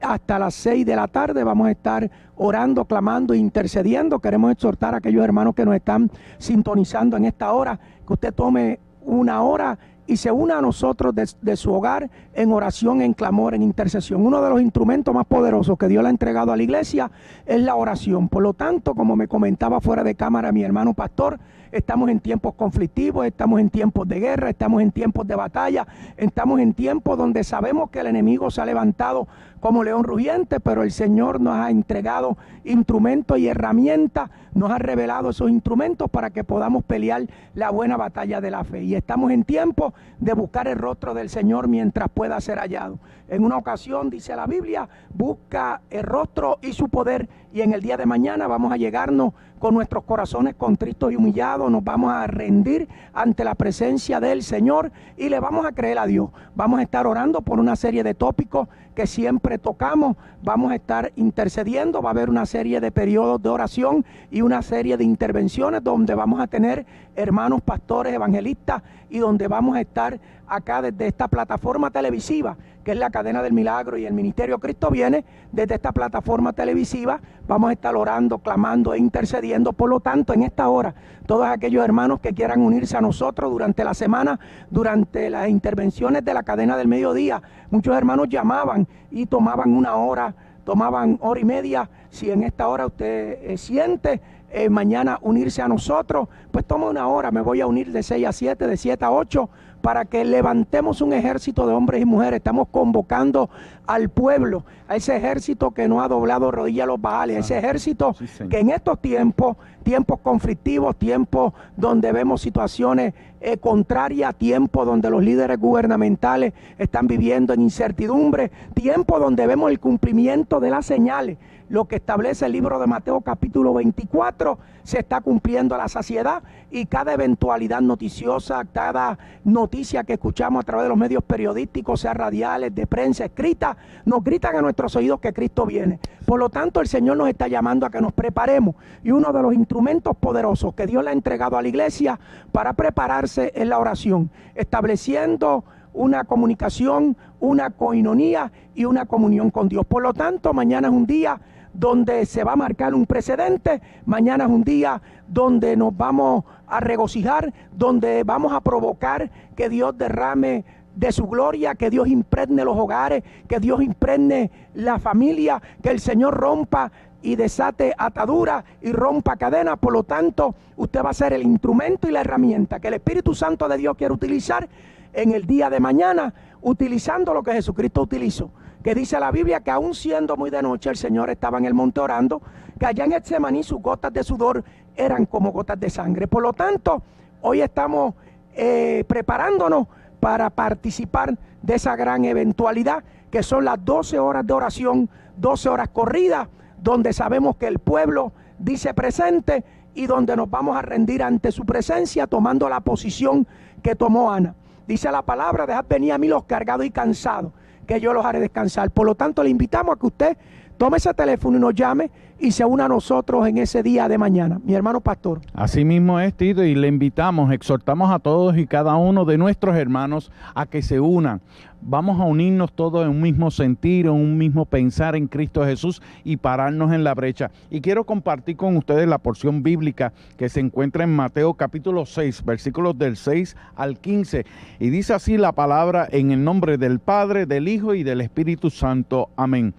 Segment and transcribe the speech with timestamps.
[0.00, 1.44] hasta las 6 de la tarde.
[1.44, 4.20] Vamos a estar orando, clamando, intercediendo.
[4.20, 8.80] Queremos exhortar a aquellos hermanos que nos están sintonizando en esta hora, que usted tome
[9.02, 9.78] una hora
[10.10, 14.26] y se una a nosotros de, su hogar en oración, en clamor, en intercesión.
[14.26, 17.12] Uno de los instrumentos más poderosos que Dios le ha entregado a la iglesia
[17.46, 18.28] es la oración.
[18.28, 21.38] Por lo tanto, como me comentaba fuera de cámara mi hermano pastor,
[21.70, 26.58] estamos en tiempos conflictivos, estamos en tiempos de guerra, estamos en tiempos de batalla, estamos
[26.58, 29.28] en tiempos donde sabemos que el enemigo se ha levantado
[29.60, 35.30] como león rugiente, pero el Señor nos ha entregado instrumentos y herramientas, nos ha revelado
[35.30, 38.82] esos instrumentos para que podamos pelear la buena batalla de la fe.
[38.82, 42.98] Y estamos en tiempo de buscar el rostro del Señor mientras pueda ser hallado.
[43.28, 47.80] En una ocasión, dice la Biblia, busca el rostro y su poder y en el
[47.80, 52.26] día de mañana vamos a llegarnos con nuestros corazones contritos y humillados, nos vamos a
[52.26, 56.30] rendir ante la presencia del Señor y le vamos a creer a Dios.
[56.54, 61.12] Vamos a estar orando por una serie de tópicos que siempre tocamos, vamos a estar
[61.16, 65.84] intercediendo, va a haber una serie de periodos de oración y una serie de intervenciones
[65.84, 71.28] donde vamos a tener hermanos pastores evangelistas y donde vamos a estar acá desde esta
[71.28, 75.92] plataforma televisiva, que es la cadena del milagro y el ministerio Cristo viene, desde esta
[75.92, 79.72] plataforma televisiva vamos a estar orando, clamando e intercediendo.
[79.72, 80.94] Por lo tanto, en esta hora,
[81.26, 84.40] todos aquellos hermanos que quieran unirse a nosotros durante la semana,
[84.70, 90.34] durante las intervenciones de la cadena del mediodía, muchos hermanos llamaban y tomaban una hora,
[90.64, 91.90] tomaban hora y media.
[92.10, 97.06] Si en esta hora usted eh, siente eh, mañana unirse a nosotros, pues toma una
[97.06, 99.48] hora, me voy a unir de 6 a 7, de 7 a 8
[99.80, 102.38] para que levantemos un ejército de hombres y mujeres.
[102.38, 103.48] Estamos convocando
[103.86, 107.58] al pueblo, a ese ejército que no ha doblado rodilla a los baales, a ese
[107.58, 108.14] ejército
[108.48, 115.22] que en estos tiempos, tiempos conflictivos, tiempos donde vemos situaciones eh, contrarias, tiempos donde los
[115.22, 121.38] líderes gubernamentales están viviendo en incertidumbre, tiempos donde vemos el cumplimiento de las señales
[121.70, 126.42] lo que establece el libro de Mateo capítulo 24 se está cumpliendo a la saciedad
[126.68, 132.12] y cada eventualidad noticiosa, cada noticia que escuchamos a través de los medios periodísticos, sea
[132.12, 136.00] radiales, de prensa, escrita, nos gritan a nuestros oídos que Cristo viene.
[136.26, 139.40] Por lo tanto, el Señor nos está llamando a que nos preparemos y uno de
[139.40, 142.18] los instrumentos poderosos que Dios le ha entregado a la iglesia
[142.50, 149.86] para prepararse es la oración, estableciendo una comunicación, una coinonía y una comunión con Dios.
[149.86, 151.40] Por lo tanto, mañana es un día
[151.72, 153.80] donde se va a marcar un precedente.
[154.06, 159.96] Mañana es un día donde nos vamos a regocijar, donde vamos a provocar que Dios
[159.96, 160.64] derrame
[160.94, 166.00] de su gloria, que Dios impregne los hogares, que Dios impregne la familia, que el
[166.00, 166.90] Señor rompa
[167.22, 169.78] y desate ataduras y rompa cadenas.
[169.78, 173.34] Por lo tanto, usted va a ser el instrumento y la herramienta que el Espíritu
[173.34, 174.68] Santo de Dios quiere utilizar
[175.12, 176.32] en el día de mañana,
[176.62, 178.50] utilizando lo que Jesucristo utilizó
[178.82, 181.74] que dice la Biblia que aún siendo muy de noche el Señor estaba en el
[181.74, 182.40] monte orando,
[182.78, 184.64] que allá en Getsemaní sus gotas de sudor
[184.96, 186.26] eran como gotas de sangre.
[186.26, 187.02] Por lo tanto,
[187.42, 188.14] hoy estamos
[188.54, 189.86] eh, preparándonos
[190.18, 195.88] para participar de esa gran eventualidad, que son las 12 horas de oración, 12 horas
[195.90, 196.48] corridas,
[196.82, 201.64] donde sabemos que el pueblo dice presente y donde nos vamos a rendir ante su
[201.64, 203.46] presencia tomando la posición
[203.82, 204.54] que tomó Ana.
[204.86, 207.52] Dice la palabra, dejad venir a mí los cargados y cansados
[207.90, 208.92] que yo los haré descansar.
[208.92, 210.36] Por lo tanto, le invitamos a que usted
[210.80, 214.16] tome ese teléfono y nos llame y se una a nosotros en ese día de
[214.16, 214.58] mañana.
[214.64, 215.42] Mi hermano pastor.
[215.52, 219.76] Así mismo es, Tito, y le invitamos, exhortamos a todos y cada uno de nuestros
[219.76, 221.42] hermanos a que se unan.
[221.82, 226.00] Vamos a unirnos todos en un mismo sentir, en un mismo pensar en Cristo Jesús
[226.24, 227.50] y pararnos en la brecha.
[227.68, 232.42] Y quiero compartir con ustedes la porción bíblica que se encuentra en Mateo capítulo 6,
[232.46, 234.46] versículos del 6 al 15.
[234.78, 238.70] Y dice así la palabra en el nombre del Padre, del Hijo y del Espíritu
[238.70, 239.28] Santo.
[239.36, 239.74] Amén.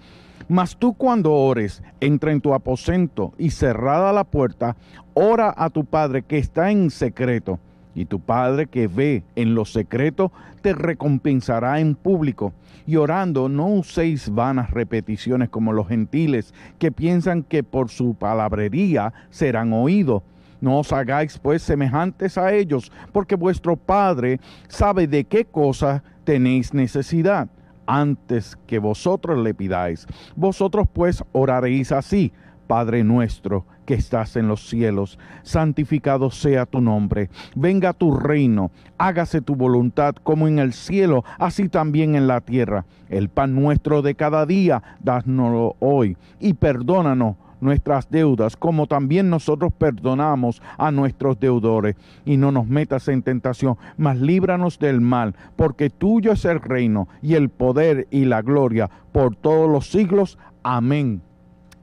[0.52, 4.76] Mas tú cuando ores, entra en tu aposento y cerrada la puerta,
[5.14, 7.58] ora a tu Padre que está en secreto.
[7.96, 12.52] Y tu Padre que ve en lo secreto te recompensará en público.
[12.86, 19.14] Y orando no uséis vanas repeticiones como los gentiles que piensan que por su palabrería
[19.30, 20.22] serán oídos.
[20.60, 26.74] No os hagáis pues semejantes a ellos, porque vuestro Padre sabe de qué cosa tenéis
[26.74, 27.48] necesidad
[27.92, 30.08] antes que vosotros le pidáis.
[30.38, 32.32] Vosotros pues oraréis así,
[32.66, 39.42] Padre nuestro que estás en los cielos, santificado sea tu nombre, venga tu reino, hágase
[39.42, 42.86] tu voluntad como en el cielo, así también en la tierra.
[43.10, 49.72] El pan nuestro de cada día, dásnoslo hoy y perdónanos nuestras deudas, como también nosotros
[49.78, 51.96] perdonamos a nuestros deudores.
[52.26, 57.08] Y no nos metas en tentación, mas líbranos del mal, porque tuyo es el reino
[57.22, 60.38] y el poder y la gloria por todos los siglos.
[60.64, 61.22] Amén.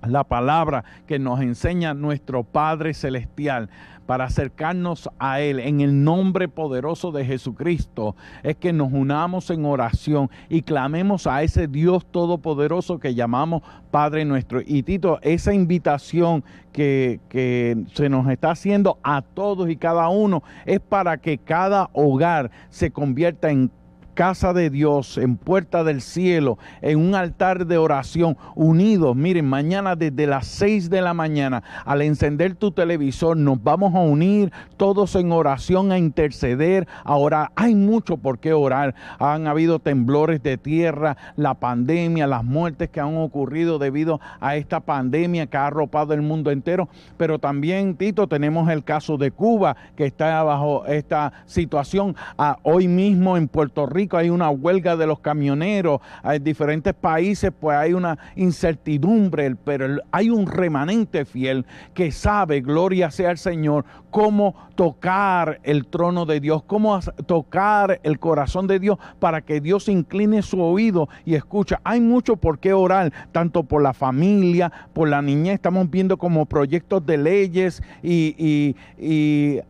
[0.07, 3.69] La palabra que nos enseña nuestro Padre Celestial
[4.07, 9.67] para acercarnos a Él en el nombre poderoso de Jesucristo es que nos unamos en
[9.67, 14.61] oración y clamemos a ese Dios todopoderoso que llamamos Padre nuestro.
[14.65, 16.43] Y Tito, esa invitación
[16.73, 21.91] que, que se nos está haciendo a todos y cada uno es para que cada
[21.93, 23.71] hogar se convierta en
[24.19, 29.15] casa de Dios, en puerta del cielo, en un altar de oración, unidos.
[29.15, 34.01] Miren, mañana desde las 6 de la mañana, al encender tu televisor, nos vamos a
[34.01, 37.53] unir todos en oración, a interceder, a orar.
[37.55, 38.97] Hay mucho por qué orar.
[39.21, 44.81] Han habido temblores de tierra, la pandemia, las muertes que han ocurrido debido a esta
[44.81, 46.89] pandemia que ha arropado el mundo entero.
[47.17, 52.17] Pero también, Tito, tenemos el caso de Cuba, que está bajo esta situación.
[52.65, 57.77] Hoy mismo en Puerto Rico, hay una huelga de los camioneros, en diferentes países pues
[57.77, 64.55] hay una incertidumbre, pero hay un remanente fiel que sabe, gloria sea el Señor, cómo
[64.75, 70.43] tocar el trono de Dios, cómo tocar el corazón de Dios para que Dios incline
[70.43, 71.81] su oído y escucha.
[71.85, 76.47] Hay mucho por qué orar, tanto por la familia, por la niñez, estamos viendo como
[76.47, 78.75] proyectos de leyes y,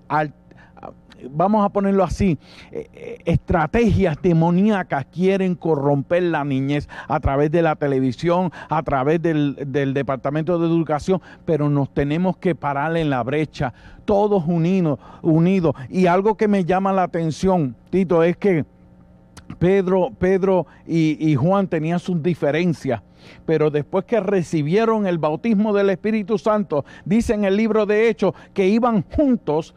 [0.08, 0.32] al
[1.30, 2.38] vamos a ponerlo así,
[2.70, 9.20] eh, eh, estrategias demoníacas quieren corromper la niñez a través de la televisión, a través
[9.22, 9.56] del,
[9.94, 13.72] Departamento de Educación, pero nos tenemos que parar en la brecha,
[14.04, 15.74] todos unidos, unidos.
[15.88, 18.64] Y algo que me llama la atención, Tito, es que
[19.58, 23.02] Pedro, Pedro y, y Juan tenían sus diferencias
[23.44, 28.32] pero después que recibieron el bautismo del Espíritu Santo, dice en el libro de Hechos
[28.54, 29.74] que iban juntos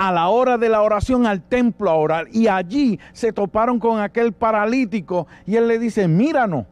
[0.00, 2.28] a la hora de la oración al templo a orar.
[2.32, 6.64] Y allí se toparon con aquel paralítico y él le dice, míranos.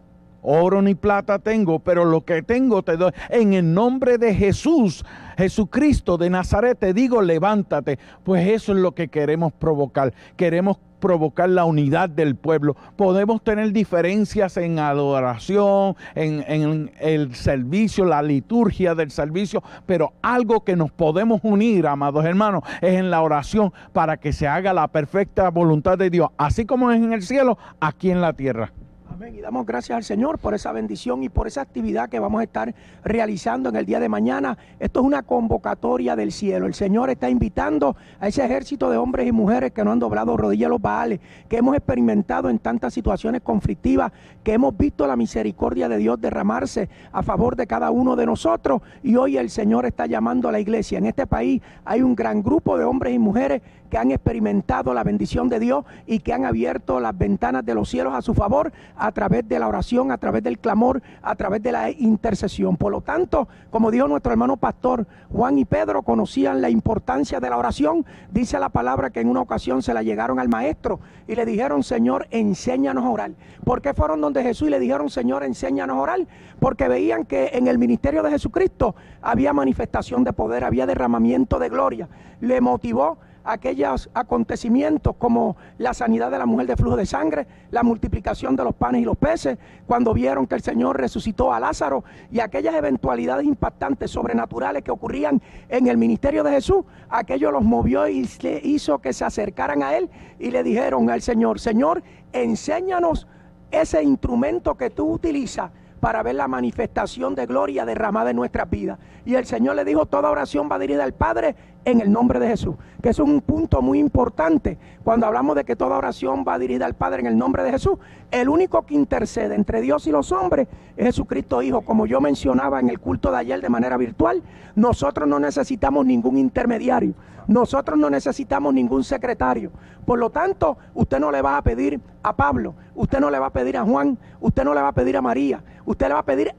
[0.51, 3.13] Oro ni plata tengo, pero lo que tengo te doy.
[3.29, 5.05] En el nombre de Jesús,
[5.37, 7.99] Jesucristo de Nazaret, te digo, levántate.
[8.25, 10.15] Pues eso es lo que queremos provocar.
[10.37, 12.77] Queremos provocar la unidad del pueblo.
[12.97, 20.65] Podemos tener diferencias en adoración, en, en, el servicio, la liturgia del servicio, pero algo
[20.65, 24.89] que nos podemos unir, amados hermanos, es en la oración para que se haga la
[24.89, 28.73] perfecta voluntad de Dios, así como es en el cielo, aquí en la tierra.
[29.19, 29.35] Amén.
[29.35, 32.45] Y damos gracias al Señor por esa bendición y por esa actividad que vamos a
[32.45, 32.73] estar
[33.03, 34.57] realizando en el día de mañana.
[34.79, 36.67] Esto es una convocatoria del cielo.
[36.67, 40.37] El Señor está invitando a ese ejército de hombres y mujeres que no han doblado
[40.37, 44.13] rodillas a los baales, que hemos experimentado en tantas situaciones conflictivas,
[44.45, 48.83] que hemos visto la misericordia de Dios derramarse a favor de cada uno de nosotros.
[49.03, 50.97] Y hoy el Señor está llamando a la iglesia.
[50.97, 55.05] En este país hay un gran grupo de hombres y mujeres que han experimentado la
[55.05, 58.73] bendición de Dios y que han abierto las ventanas de los cielos a su favor
[58.97, 62.77] a través de la oración, a través del clamor, a través de la intercesión.
[62.77, 67.51] Por lo tanto, como dijo nuestro hermano pastor, Juan y Pedro conocían la importancia de
[67.51, 68.05] la oración.
[68.31, 71.83] Dice la palabra que en una ocasión se la llegaron al maestro y le dijeron,
[71.83, 73.33] Señor, enséñanos a orar.
[73.65, 76.21] ¿Por qué fueron donde Jesús y le dijeron, Señor, enséñanos a orar?
[76.59, 81.69] Porque veían que en el ministerio de Jesucristo había manifestación de poder, había derramamiento de
[81.69, 82.09] gloria.
[82.41, 83.19] Le motivó
[83.49, 88.65] aquellos acontecimientos como la sanidad de la mujer de flujo de sangre, la multiplicación de
[88.65, 92.75] los panes y los peces, cuando vieron que el Señor resucitó a Lázaro y aquellas
[92.75, 95.41] eventualidades impactantes, sobrenaturales que ocurrían
[95.71, 98.29] en el ministerio de Jesús, aquello los movió y
[98.63, 102.03] hizo que se acercaran a Él y le dijeron al Señor, Señor,
[102.33, 103.27] enséñanos
[103.71, 108.99] ese instrumento que tú utilizas para ver la manifestación de gloria derramada en nuestras vidas.
[109.29, 111.55] Y el Señor le dijo, toda oración va dirigida al Padre
[111.85, 112.77] en el nombre de Jesús.
[113.03, 116.95] Que es un punto muy importante cuando hablamos de que toda oración va dirigida al
[116.95, 117.99] Padre en el nombre de Jesús.
[118.31, 120.67] El único que intercede entre Dios y los hombres
[120.97, 121.83] es Jesucristo Hijo.
[121.83, 124.43] Como yo mencionaba en el culto de ayer de manera virtual,
[124.77, 127.13] nosotros no necesitamos ningún intermediario.
[127.49, 129.73] Nosotros no necesitamos ningún secretario.
[130.07, 133.49] Por lo tanto, usted no le va a pedir a Pablo, usted no le va
[133.49, 136.21] a pedir a Juan, usted no le va a pedir a María, usted le va
[136.21, 136.55] a pedir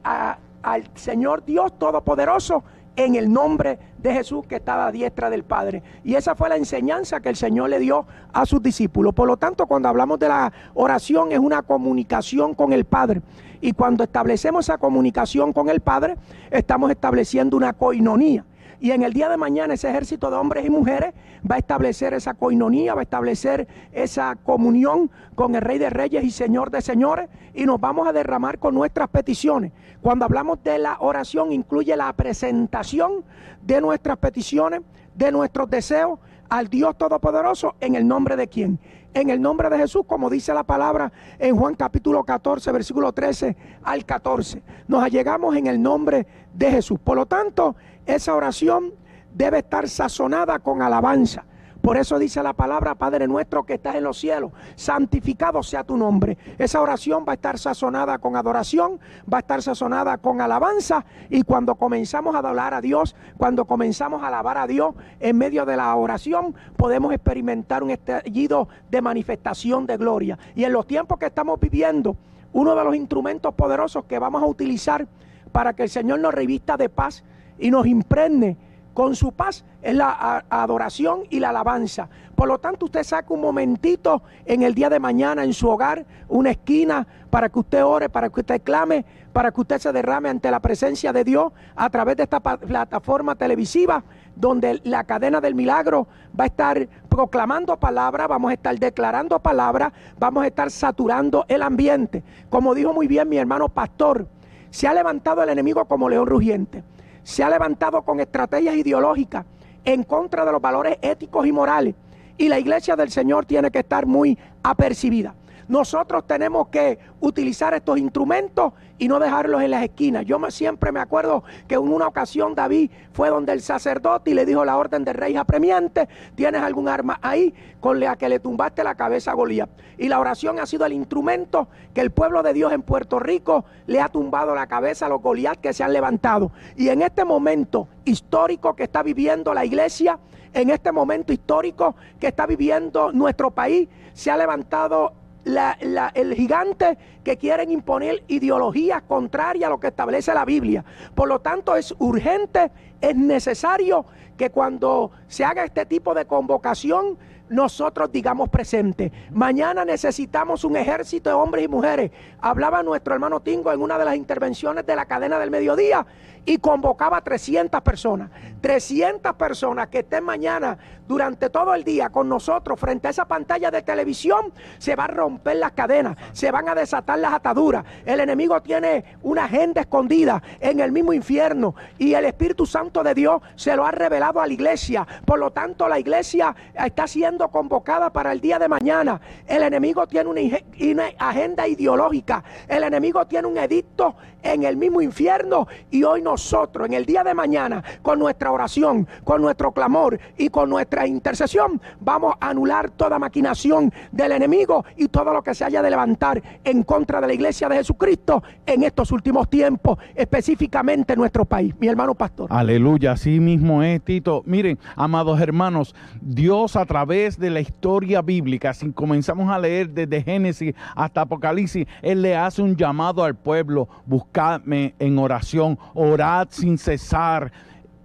[0.62, 2.62] al Señor Dios Todopoderoso
[2.96, 5.82] en el nombre de Jesús que está a diestra del Padre.
[6.04, 9.14] Y esa fue la enseñanza que el Señor le dio a sus discípulos.
[9.14, 13.22] Por lo tanto, cuando hablamos de la oración es una comunicación con el Padre.
[13.60, 16.16] Y cuando establecemos esa comunicación con el Padre,
[16.50, 18.44] estamos estableciendo una coinonía.
[18.80, 21.12] Y en el día de mañana ese ejército de hombres y mujeres
[21.48, 26.24] va a establecer esa coinonía, va a establecer esa comunión con el Rey de Reyes
[26.24, 29.72] y Señor de Señores y nos vamos a derramar con nuestras peticiones.
[30.00, 33.22] Cuando hablamos de la oración incluye la presentación
[33.62, 34.80] de nuestras peticiones,
[35.14, 36.18] de nuestros deseos
[36.48, 38.78] al Dios Todopoderoso en el nombre de quién?
[39.12, 43.56] En el nombre de Jesús, como dice la palabra en Juan capítulo 14, versículo 13
[43.82, 44.62] al 14.
[44.88, 46.98] Nos allegamos en el nombre de Jesús.
[47.02, 47.74] Por lo tanto,
[48.06, 48.92] esa oración
[49.34, 51.44] debe estar sazonada con alabanza.
[51.80, 55.96] Por eso dice la palabra, Padre nuestro que estás en los cielos, santificado sea tu
[55.96, 56.36] nombre.
[56.58, 59.00] Esa oración va a estar sazonada con adoración,
[59.32, 61.06] va a estar sazonada con alabanza.
[61.30, 65.64] Y cuando comenzamos a adorar a Dios, cuando comenzamos a alabar a Dios en medio
[65.64, 70.38] de la oración, podemos experimentar un estallido de manifestación de gloria.
[70.54, 72.16] Y en los tiempos que estamos viviendo,
[72.52, 75.06] uno de los instrumentos poderosos que vamos a utilizar
[75.50, 77.24] para que el Señor nos revista de paz
[77.60, 78.56] y nos impregne
[78.94, 82.08] con su paz es la adoración y la alabanza.
[82.34, 86.04] Por lo tanto, usted saca un momentito en el día de mañana en su hogar,
[86.28, 90.28] una esquina, para que usted ore, para que usted clame, para que usted se derrame
[90.28, 94.02] ante la presencia de Dios a través de esta plataforma televisiva,
[94.34, 99.92] donde la cadena del milagro va a estar proclamando palabra, vamos a estar declarando palabra,
[100.18, 102.24] vamos a estar saturando el ambiente.
[102.48, 104.26] Como dijo muy bien mi hermano pastor,
[104.70, 106.82] se ha levantado el enemigo como león rugiente
[107.22, 109.44] se ha levantado con estrategias ideológicas
[109.84, 111.94] en contra de los valores éticos y morales.
[112.36, 115.34] Y la iglesia del Señor tiene que estar muy apercibida.
[115.68, 120.26] Nosotros tenemos que utilizar estos instrumentos y no dejarlos en las esquinas.
[120.26, 124.44] Yo siempre me acuerdo que en una ocasión David fue donde el sacerdote y le
[124.44, 128.84] dijo la orden del rey apremiante, ¿tienes algún arma ahí con la que le tumbaste
[128.84, 129.70] la cabeza a Goliat?
[129.96, 133.64] Y la oración ha sido el instrumento que el pueblo de Dios en Puerto Rico
[133.86, 136.52] le ha tumbado la cabeza a los Goliat que se han levantado.
[136.76, 140.18] Y en este momento histórico que está viviendo la iglesia,
[140.52, 147.36] en este momento histórico que está viviendo nuestro país, se ha levantado el gigante que
[147.36, 150.84] quieren imponer ideologías contrarias a lo que establece la Biblia.
[151.14, 152.70] Por lo tanto, es urgente,
[153.00, 154.04] es necesario
[154.36, 157.18] que cuando se haga este tipo de convocación,
[157.50, 159.12] nosotros digamos presente.
[159.32, 162.10] Mañana necesitamos un ejército de hombres y mujeres.
[162.40, 166.06] Hablaba nuestro hermano Tingo en una de las intervenciones de la cadena del mediodía
[166.46, 168.30] y convocaba a 300 personas.
[168.60, 170.78] 300 personas que estén mañana
[171.10, 175.08] durante todo el día con nosotros frente a esa pantalla de televisión, se va a
[175.08, 177.84] romper las cadenas, se van a desatar las ataduras.
[178.06, 183.14] El enemigo tiene una agenda escondida en el mismo infierno y el Espíritu Santo de
[183.14, 185.04] Dios se lo ha revelado a la iglesia.
[185.24, 189.20] Por lo tanto, la iglesia está siendo convocada para el día de mañana.
[189.48, 192.44] El enemigo tiene una, agenda ideológica.
[192.68, 197.24] El enemigo tiene un edicto en el mismo infierno y hoy nosotros en el día
[197.24, 202.90] de mañana con nuestra oración, con nuestro clamor y con nuestra intercesión vamos a anular
[202.90, 207.26] toda maquinación del enemigo y todo lo que se haya de levantar en contra de
[207.26, 211.74] la iglesia de Jesucristo en estos últimos tiempos, específicamente en nuestro país.
[211.80, 212.46] Mi hermano pastor.
[212.50, 214.42] Aleluya, así mismo es, Tito.
[214.46, 220.22] Miren, amados hermanos, Dios a través de la historia bíblica, si comenzamos a leer desde
[220.22, 225.76] Génesis hasta Apocalipsis, Él le hace un llamado al pueblo, buscadme en oración,
[226.20, 227.50] orad sin cesar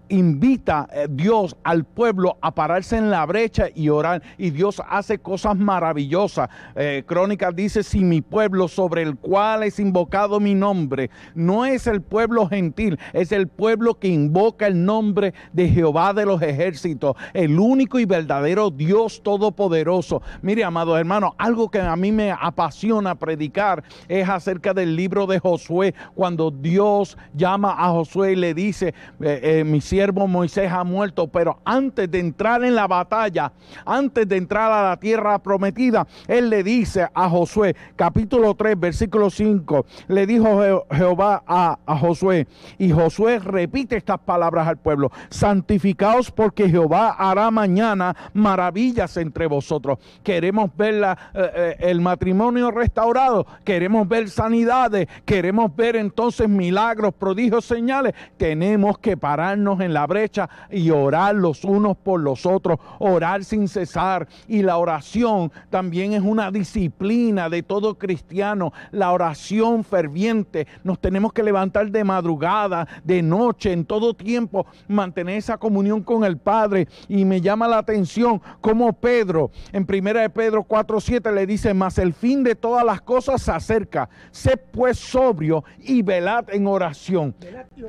[0.09, 4.21] invita eh, Dios al pueblo a pararse en la brecha y orar.
[4.37, 6.49] Y Dios hace cosas maravillosas.
[6.75, 11.87] Eh, Crónicas dice, si mi pueblo sobre el cual es invocado mi nombre, no es
[11.87, 17.15] el pueblo gentil, es el pueblo que invoca el nombre de Jehová de los ejércitos,
[17.33, 20.21] el único y verdadero Dios todopoderoso.
[20.41, 25.39] Mire, amados hermanos, algo que a mí me apasiona predicar es acerca del libro de
[25.39, 29.63] Josué, cuando Dios llama a Josué y le dice, eh, eh
[29.95, 33.53] siervo Moisés ha muerto, pero antes de entrar en la batalla,
[33.85, 39.29] antes de entrar a la tierra prometida, él le dice a Josué, capítulo 3, versículo
[39.29, 42.45] 5, le dijo Jehová a, Josué,
[42.77, 49.99] y Josué repite estas palabras al pueblo, santificaos porque Jehová hará mañana maravillas entre vosotros.
[50.23, 51.15] Queremos ver eh,
[51.55, 58.13] eh, el matrimonio restaurado, queremos ver sanidades, queremos ver entonces milagros, prodigios, señales.
[58.35, 63.67] Tenemos que pararnos en la brecha y orar los unos por los otros, orar sin
[63.67, 64.27] cesar.
[64.47, 70.67] Y la oración también es una disciplina de todo cristiano, la oración ferviente.
[70.83, 76.23] Nos tenemos que levantar de madrugada, de noche, en todo tiempo, mantener esa comunión con
[76.23, 76.87] el Padre.
[77.07, 81.97] Y me llama la atención como Pedro, en primera de Pedro 4.7 le dice, mas
[81.97, 84.09] el fin de todas las cosas se acerca.
[84.31, 87.35] Sé pues sobrio y velad en oración.
[87.39, 87.83] Velad y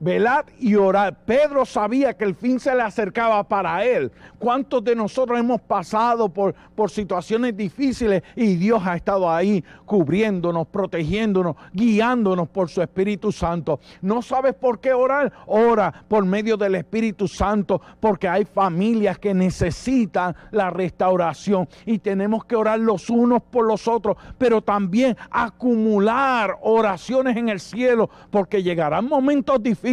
[0.00, 1.14] velad y orad.
[1.26, 4.12] Pedro sabía que el fin se le acercaba para él.
[4.38, 10.66] ¿Cuántos de nosotros hemos pasado por, por situaciones difíciles y Dios ha estado ahí cubriéndonos,
[10.68, 13.80] protegiéndonos, guiándonos por su Espíritu Santo?
[14.00, 15.32] ¿No sabes por qué orar?
[15.46, 22.44] Ora por medio del Espíritu Santo porque hay familias que necesitan la restauración y tenemos
[22.44, 28.62] que orar los unos por los otros, pero también acumular oraciones en el cielo porque
[28.62, 29.87] llegarán momentos difíciles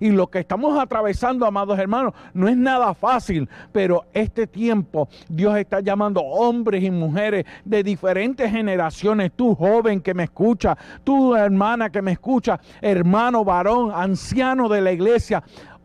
[0.00, 5.56] y lo que estamos atravesando, amados hermanos, no es nada fácil, pero este tiempo Dios
[5.58, 11.90] está llamando hombres y mujeres de diferentes generaciones, tú joven que me escucha, tú hermana
[11.90, 15.42] que me escucha, hermano varón, anciano de la iglesia,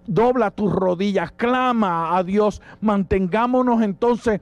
[0.08, 4.40] dobla tus rodillas, clama a Dios, mantengámonos entonces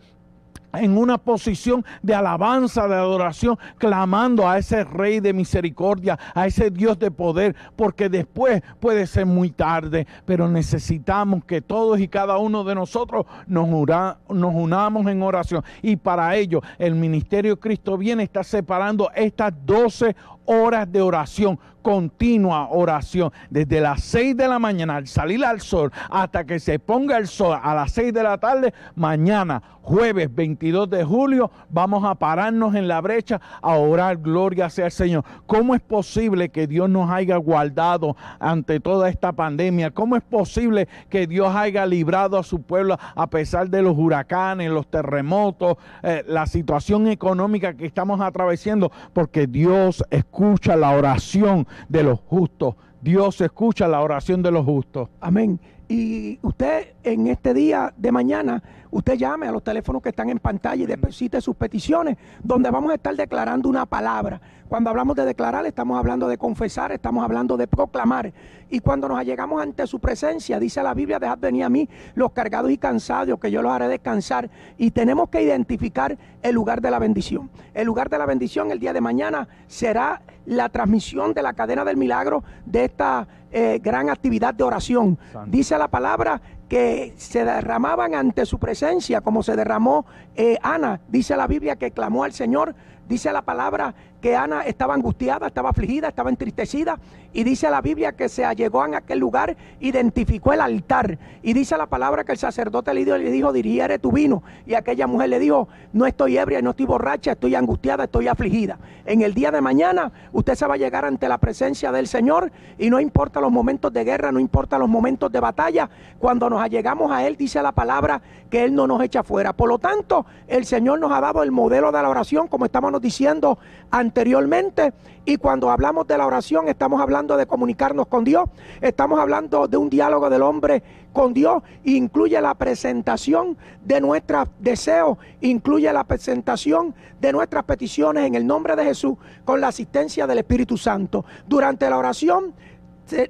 [0.74, 6.70] en una posición de alabanza, de adoración, clamando a ese Rey de misericordia, a ese
[6.70, 12.38] Dios de poder, porque después puede ser muy tarde, pero necesitamos que todos y cada
[12.38, 15.64] uno de nosotros nos, nos unamos en oración.
[15.82, 22.68] Y para ello el Ministerio Cristo viene, está separando estas 12 horas de oración, continua
[22.72, 27.18] oración, desde las 6 de la mañana al salir al sol hasta que se ponga
[27.18, 32.14] el sol a las 6 de la tarde, mañana, jueves 22 de julio, vamos a
[32.16, 35.24] pararnos en la brecha a orar, gloria sea el Señor.
[35.46, 39.92] ¿Cómo es posible que Dios nos haya guardado ante toda esta pandemia?
[39.92, 44.70] ¿Cómo es posible que Dios haya librado a su pueblo a pesar de los huracanes,
[44.70, 48.92] los terremotos, eh, la situación económica que estamos atravesando?
[49.14, 52.76] Porque Dios escucha la oración de los justos.
[53.02, 55.10] Dios escucha la oración de los justos.
[55.22, 55.60] Amén.
[55.88, 58.62] Y usted en este día de mañana,
[58.92, 62.92] usted llame a los teléfonos que están en pantalla y deposite sus peticiones, donde vamos
[62.92, 64.42] a estar declarando una palabra.
[64.68, 68.34] Cuando hablamos de declarar, estamos hablando de confesar, estamos hablando de proclamar.
[68.70, 72.34] Y cuando nos llegamos ante su presencia, dice la Biblia, dejad venir a mí los
[72.34, 74.50] cargados y cansados, que yo los haré descansar.
[74.78, 77.50] Y tenemos que identificar el lugar de la bendición.
[77.74, 81.86] El lugar de la bendición el día de mañana será la transmisión de la cadena
[81.86, 85.18] del milagro de esta eh, gran actividad de oración.
[85.46, 91.00] Dice la palabra que se derramaban ante su presencia, como se derramó eh, Ana.
[91.08, 92.76] Dice la Biblia que clamó al Señor.
[93.08, 97.00] Dice la palabra que Ana estaba angustiada, estaba afligida, estaba entristecida.
[97.34, 101.20] Y dice la Biblia que se allegó en aquel lugar, identificó el altar.
[101.44, 104.44] Y dice la palabra que el sacerdote le dijo, le dijo diriere tu vino.
[104.66, 108.80] Y aquella mujer le dijo, no estoy ebria, no estoy borracha, estoy angustiada, estoy afligida.
[109.06, 112.52] En el día de mañana usted se va a llegar ante la presencia del Señor
[112.78, 115.90] y no importa los momentos de guerra, no importa los momentos de batalla.
[116.18, 119.54] Cuando nos allegamos a Él, dice la palabra que Él no nos echa fuera.
[119.54, 123.02] Por lo tanto, el Señor nos ha dado el modelo de la oración, como estábamos
[123.02, 123.58] diciendo
[123.92, 124.94] anteriormente.
[125.26, 129.76] Y cuando hablamos de la oración, estamos hablando de comunicarnos con Dios, estamos hablando de
[129.76, 136.96] un diálogo del hombre con Dios, incluye la presentación de nuestros deseos, incluye la presentación
[137.20, 141.26] de nuestras peticiones en el nombre de Jesús con la asistencia del Espíritu Santo.
[141.48, 142.54] Durante la oración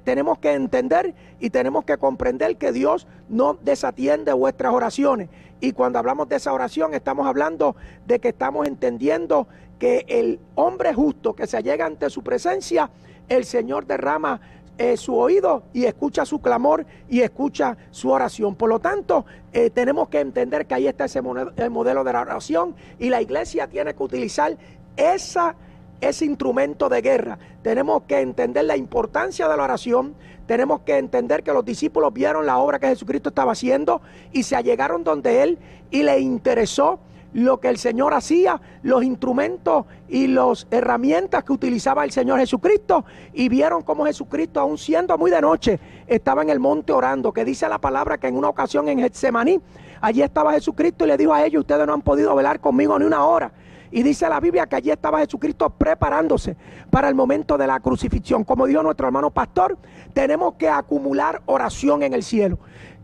[0.04, 5.28] tenemos que entender y tenemos que comprender que Dios no desatiende vuestras oraciones.
[5.60, 9.48] Y cuando hablamos de esa oración, estamos hablando de que estamos entendiendo
[9.78, 12.90] que el hombre justo que se llega ante su presencia,
[13.28, 14.40] el Señor derrama
[14.78, 18.54] eh, su oído y escucha su clamor y escucha su oración.
[18.54, 22.76] Por lo tanto, eh, tenemos que entender que ahí está ese modelo, de la oración
[23.00, 24.56] y la iglesia tiene que utilizar
[24.96, 25.56] esa,
[26.00, 27.40] ese instrumento de guerra.
[27.62, 30.14] Tenemos que entender la importancia de la oración,
[30.48, 34.00] tenemos que entender que los discípulos vieron la obra que Jesucristo estaba haciendo
[34.32, 35.58] y se allegaron donde Él
[35.90, 37.00] y le interesó
[37.34, 43.04] lo que el Señor hacía, los instrumentos y las herramientas que utilizaba el Señor Jesucristo
[43.34, 47.44] y vieron cómo Jesucristo, aun siendo muy de noche, estaba en el monte orando, que
[47.44, 49.60] dice la palabra que en una ocasión en Getsemaní,
[50.00, 53.04] allí estaba Jesucristo y le dijo a ellos, ustedes no han podido velar conmigo ni
[53.04, 53.52] una hora.
[53.90, 56.56] Y dice la Biblia que allí estaba Jesucristo preparándose
[56.90, 58.44] para el momento de la crucifixión.
[58.44, 59.78] Como dijo nuestro hermano pastor,
[60.12, 62.58] tenemos que acumular oración en el cielo.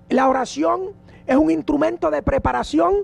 [0.08, 0.90] La oración
[1.26, 2.94] es un instrumento de preparación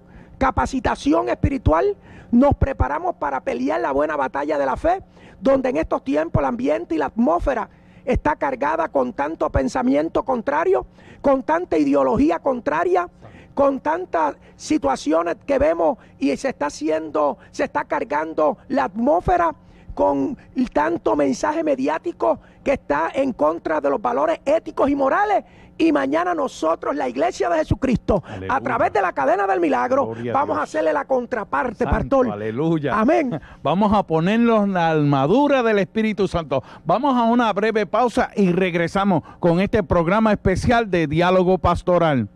[0.41, 1.99] capacitación espiritual,
[2.33, 5.03] nos preparamos para pelear la buena batalla de la fe,
[5.39, 7.69] donde en estos tiempos el ambiente y la atmósfera
[8.07, 10.87] está cargada con tanto pensamiento contrario,
[11.21, 13.11] con tanta ideología contraria,
[13.61, 19.55] con tantas situaciones que vemos y se está haciendo, se está cargando la atmósfera
[19.93, 20.39] con
[20.73, 25.45] tanto mensaje mediático que está en contra de los valores éticos y morales
[25.77, 30.57] y mañana nosotros, la iglesia de Jesucristo, a través de la cadena del milagro, vamos
[30.57, 32.31] a, hacerle la contraparte, pastor.
[32.31, 32.99] Aleluya.
[32.99, 33.39] Amén.
[33.63, 36.63] Vamos a ponernos la armadura del Espíritu Santo.
[36.87, 42.29] Vamos a una breve pausa y regresamos con este programa especial de diálogo pastoral.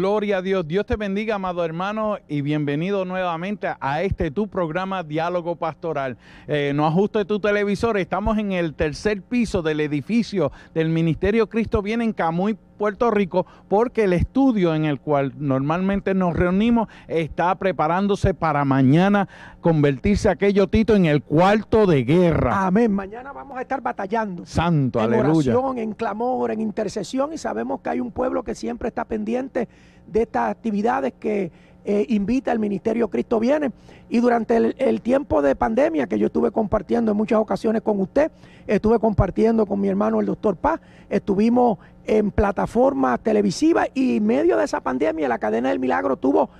[0.00, 0.66] Gloria a Dios.
[0.66, 6.16] Dios te bendiga, amado hermano, y bienvenido nuevamente a este tu programa Diálogo Pastoral.
[6.48, 11.82] Eh, no ajuste tu televisor, estamos en el tercer piso del edificio del Ministerio Cristo
[11.82, 17.54] Viene en Camuy, Puerto Rico, porque el estudio en el cual normalmente nos reunimos está
[17.56, 19.28] preparándose para mañana
[19.60, 22.66] convertirse aquello Tito en el cuarto de guerra.
[22.66, 22.90] Amén.
[22.90, 24.46] Mañana vamos a estar batallando.
[24.46, 25.58] Santo, en aleluya.
[25.58, 29.68] oración, en clamor, en intercesión y sabemos que hay un pueblo que siempre está pendiente
[30.06, 31.52] de estas actividades que
[31.84, 33.72] eh, invita al Ministerio Cristo Viene.
[34.10, 38.30] Y durante el, tiempo de pandemia que yo estuve compartiendo en muchas ocasiones con usted,
[38.66, 44.56] estuve compartiendo con mi hermano el doctor Paz, estuvimos en plataformas televisivas y en medio
[44.56, 46.50] de esa pandemia la cadena del milagro tuvo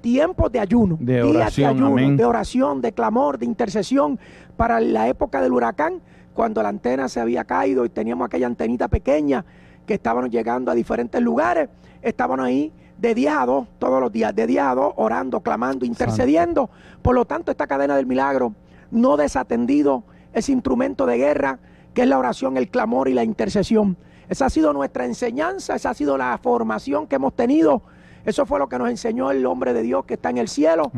[0.00, 4.18] tiempos de ayuno, de oración, de oración, de clamor, de intercesión
[4.56, 6.00] para la época del huracán,
[6.34, 9.44] cuando la antena se había caído y teníamos aquella antenita pequeña
[9.86, 11.68] que estábamos llegando a diferentes lugares,
[12.02, 15.84] estaban ahí de 10 a 2 todos los días, de 10 a 2 orando, clamando,
[15.84, 16.70] intercediendo.
[17.02, 18.54] Por lo tanto, esta cadena del milagro
[18.90, 21.58] no desatendido ese instrumento de guerra
[21.94, 23.96] que es la oración, el clamor y la intercesión.
[24.30, 27.82] Esa ha sido nuestra enseñanza, esa ha sido la formación que hemos tenido.
[28.24, 30.92] Eso fue lo que nos enseñó el hombre de Dios que está en el cielo,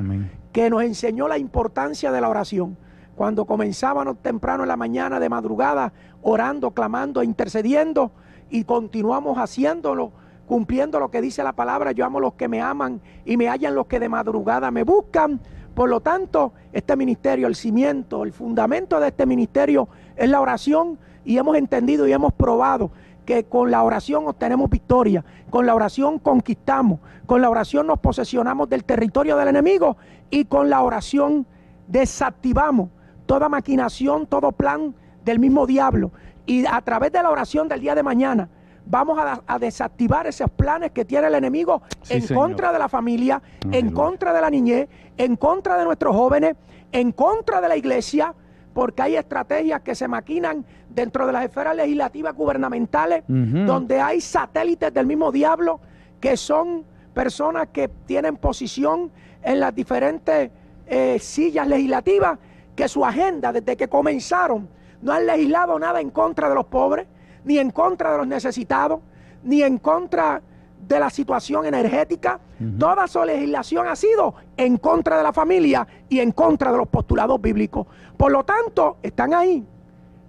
[0.52, 2.76] que nos enseñó la importancia de la oración.
[3.16, 8.12] Cuando comenzábamos temprano en la mañana, de madrugada, orando, clamando, intercediendo,
[8.50, 10.12] y continuamos haciéndolo
[10.46, 13.74] cumpliendo lo que dice la palabra, yo amo los que me aman y me hallan
[13.74, 15.40] los que de madrugada me buscan.
[15.74, 20.98] Por lo tanto, este ministerio, el cimiento, el fundamento de este ministerio es la oración
[21.24, 22.90] y hemos entendido y hemos probado
[23.24, 28.68] que con la oración obtenemos victoria, con la oración conquistamos, con la oración nos posesionamos
[28.68, 29.96] del territorio del enemigo
[30.30, 31.46] y con la oración
[31.88, 32.90] desactivamos
[33.26, 36.10] toda maquinación, todo plan del mismo diablo.
[36.46, 38.48] Y a través de la oración del día de mañana,
[38.84, 43.92] vamos a, desactivar esos planes que tiene el enemigo en contra de la familia, en
[43.92, 46.56] contra de la niñez, en contra de nuestros jóvenes,
[46.90, 48.34] en contra de la iglesia,
[48.72, 54.92] porque hay estrategias que se maquinan dentro de las esferas legislativas gubernamentales, donde hay satélites
[54.92, 55.80] del mismo diablo,
[56.20, 59.10] que son personas que tienen posición
[59.42, 60.50] en las diferentes
[60.86, 62.38] eh, sillas legislativas,
[62.74, 64.68] que su agenda desde que comenzaron
[65.02, 67.06] no han legislado nada en contra de los pobres,
[67.44, 69.00] ni en contra de los necesitados,
[69.42, 70.40] ni en contra
[70.82, 72.40] de la situación energética.
[72.78, 76.88] Toda su legislación ha sido en contra de la familia y en contra de los
[76.88, 77.86] postulados bíblicos.
[78.16, 79.66] Por lo tanto, están ahí.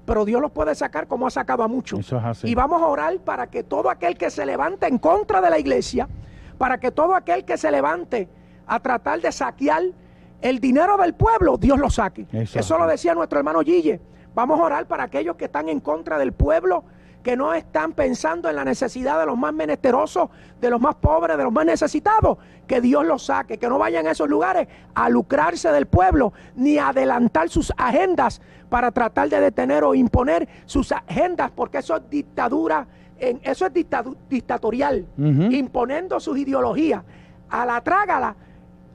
[0.06, 2.14] Pero Dios los puede sacar como ha sacado a muchos.
[2.44, 5.60] Y vamos a orar para que todo aquel que se levante en contra de la
[5.60, 6.08] iglesia,
[6.58, 8.28] para que todo aquel que se levante
[8.68, 9.84] a tratar de saquear
[10.42, 12.28] el dinero del pueblo, Dios lo saque.
[12.32, 14.02] Eso, lo decía nuestro hermano Gille.
[14.36, 16.84] Vamos a orar para aquellos que están en contra del pueblo,
[17.24, 21.38] que no están pensando en la necesidad de los más menesterosos, de los más pobres,
[21.38, 25.10] de los más necesitados, que Dios los saque, que no vayan a esos lugares a
[25.10, 30.92] lucrarse del pueblo, ni a adelantar sus agendas para tratar de detener o imponer sus
[30.92, 33.74] agendas, porque eso es dictadura, en, eso es
[34.30, 37.04] dictatorial, imponiendo sus ideologías.
[37.50, 38.36] A la trágala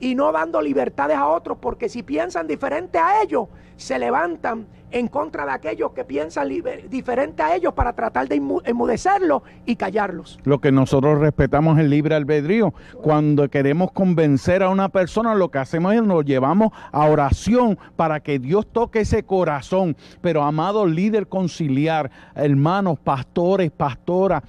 [0.01, 5.09] y no dando libertades a otros, porque si piensan diferente a ellos, se levantan en
[5.09, 6.49] contra de aquellos que piensan
[6.89, 10.39] diferente a ellos para tratar de enmudecerlos y callarlos.
[10.45, 12.73] Lo que nosotros respetamos es el libre albedrío.
[13.03, 18.21] Cuando queremos convencer a una persona, lo que hacemos es nos llevamos a oración para
[18.21, 19.97] que Dios toque ese corazón.
[20.21, 24.43] Pero amado líder conciliar, hermanos, pastores, pastoras,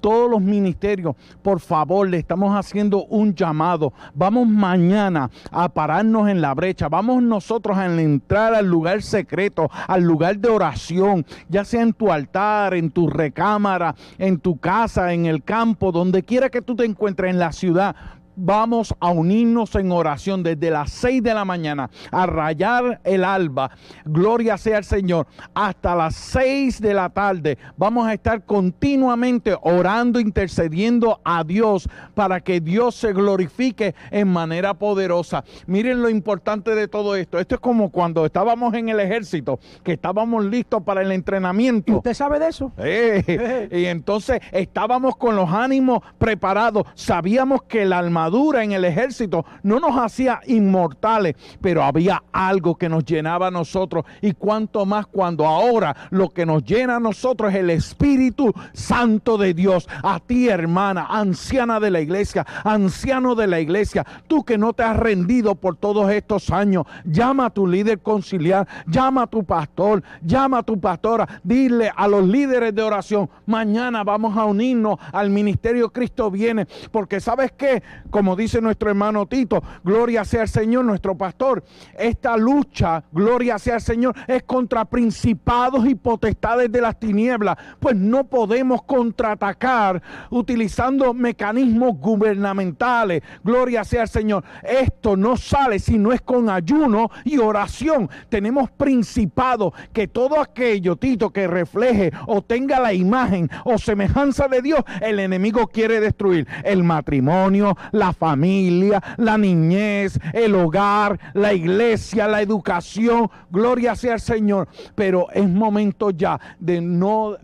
[0.00, 3.92] todos los ministerios, por favor, le estamos haciendo un llamado.
[4.14, 6.88] Vamos mañana a pararnos en la brecha.
[6.88, 12.12] Vamos nosotros a entrar al lugar secreto, al lugar de oración, ya sea en tu
[12.12, 16.84] altar, en tu recámara, en tu casa, en el campo, donde quiera que tú te
[16.84, 17.96] encuentres en la ciudad
[18.36, 23.70] vamos a unirnos en oración desde las 6 de la mañana a rayar el alba.
[24.04, 25.26] Gloria sea el Señor.
[25.54, 32.40] Hasta las 6 de la tarde vamos a estar continuamente orando, intercediendo a Dios para
[32.40, 35.44] que Dios se glorifique en manera poderosa.
[35.66, 37.38] Miren lo importante de todo esto.
[37.38, 41.96] Esto es como cuando estábamos en el ejército, que estábamos listos para el entrenamiento.
[41.96, 42.72] ¿Usted sabe de eso?
[42.78, 46.84] Eh, y entonces estábamos con los ánimos preparados.
[46.94, 52.88] Sabíamos que el alma en el ejército no nos hacía inmortales, pero había algo que
[52.88, 54.04] nos llenaba a nosotros.
[54.20, 59.38] Y cuanto más cuando ahora lo que nos llena a nosotros es el Espíritu Santo
[59.38, 59.88] de Dios.
[60.02, 64.82] A ti, hermana, anciana de la iglesia, anciano de la iglesia, tú que no te
[64.82, 70.02] has rendido por todos estos años, llama a tu líder conciliar, llama a tu pastor,
[70.22, 75.30] llama a tu pastora, dile a los líderes de oración, mañana vamos a unirnos al
[75.30, 77.82] ministerio Cristo viene, porque sabes que
[78.16, 81.62] como dice nuestro hermano Tito, gloria sea el Señor, nuestro pastor.
[81.98, 87.58] Esta lucha, gloria sea el Señor, es contra principados y potestades de las tinieblas.
[87.78, 93.22] Pues no podemos contraatacar utilizando mecanismos gubernamentales.
[93.44, 94.44] Gloria sea el Señor.
[94.62, 98.08] Esto no sale si no es con ayuno y oración.
[98.30, 104.62] Tenemos principados que todo aquello, Tito, que refleje o tenga la imagen o semejanza de
[104.62, 106.48] Dios, el enemigo quiere destruir.
[106.64, 113.28] El matrimonio, la la familia, la niñez, el hogar, la iglesia, la educación.
[113.50, 114.68] Gloria sea al Señor.
[114.94, 117.36] Pero es momento ya de no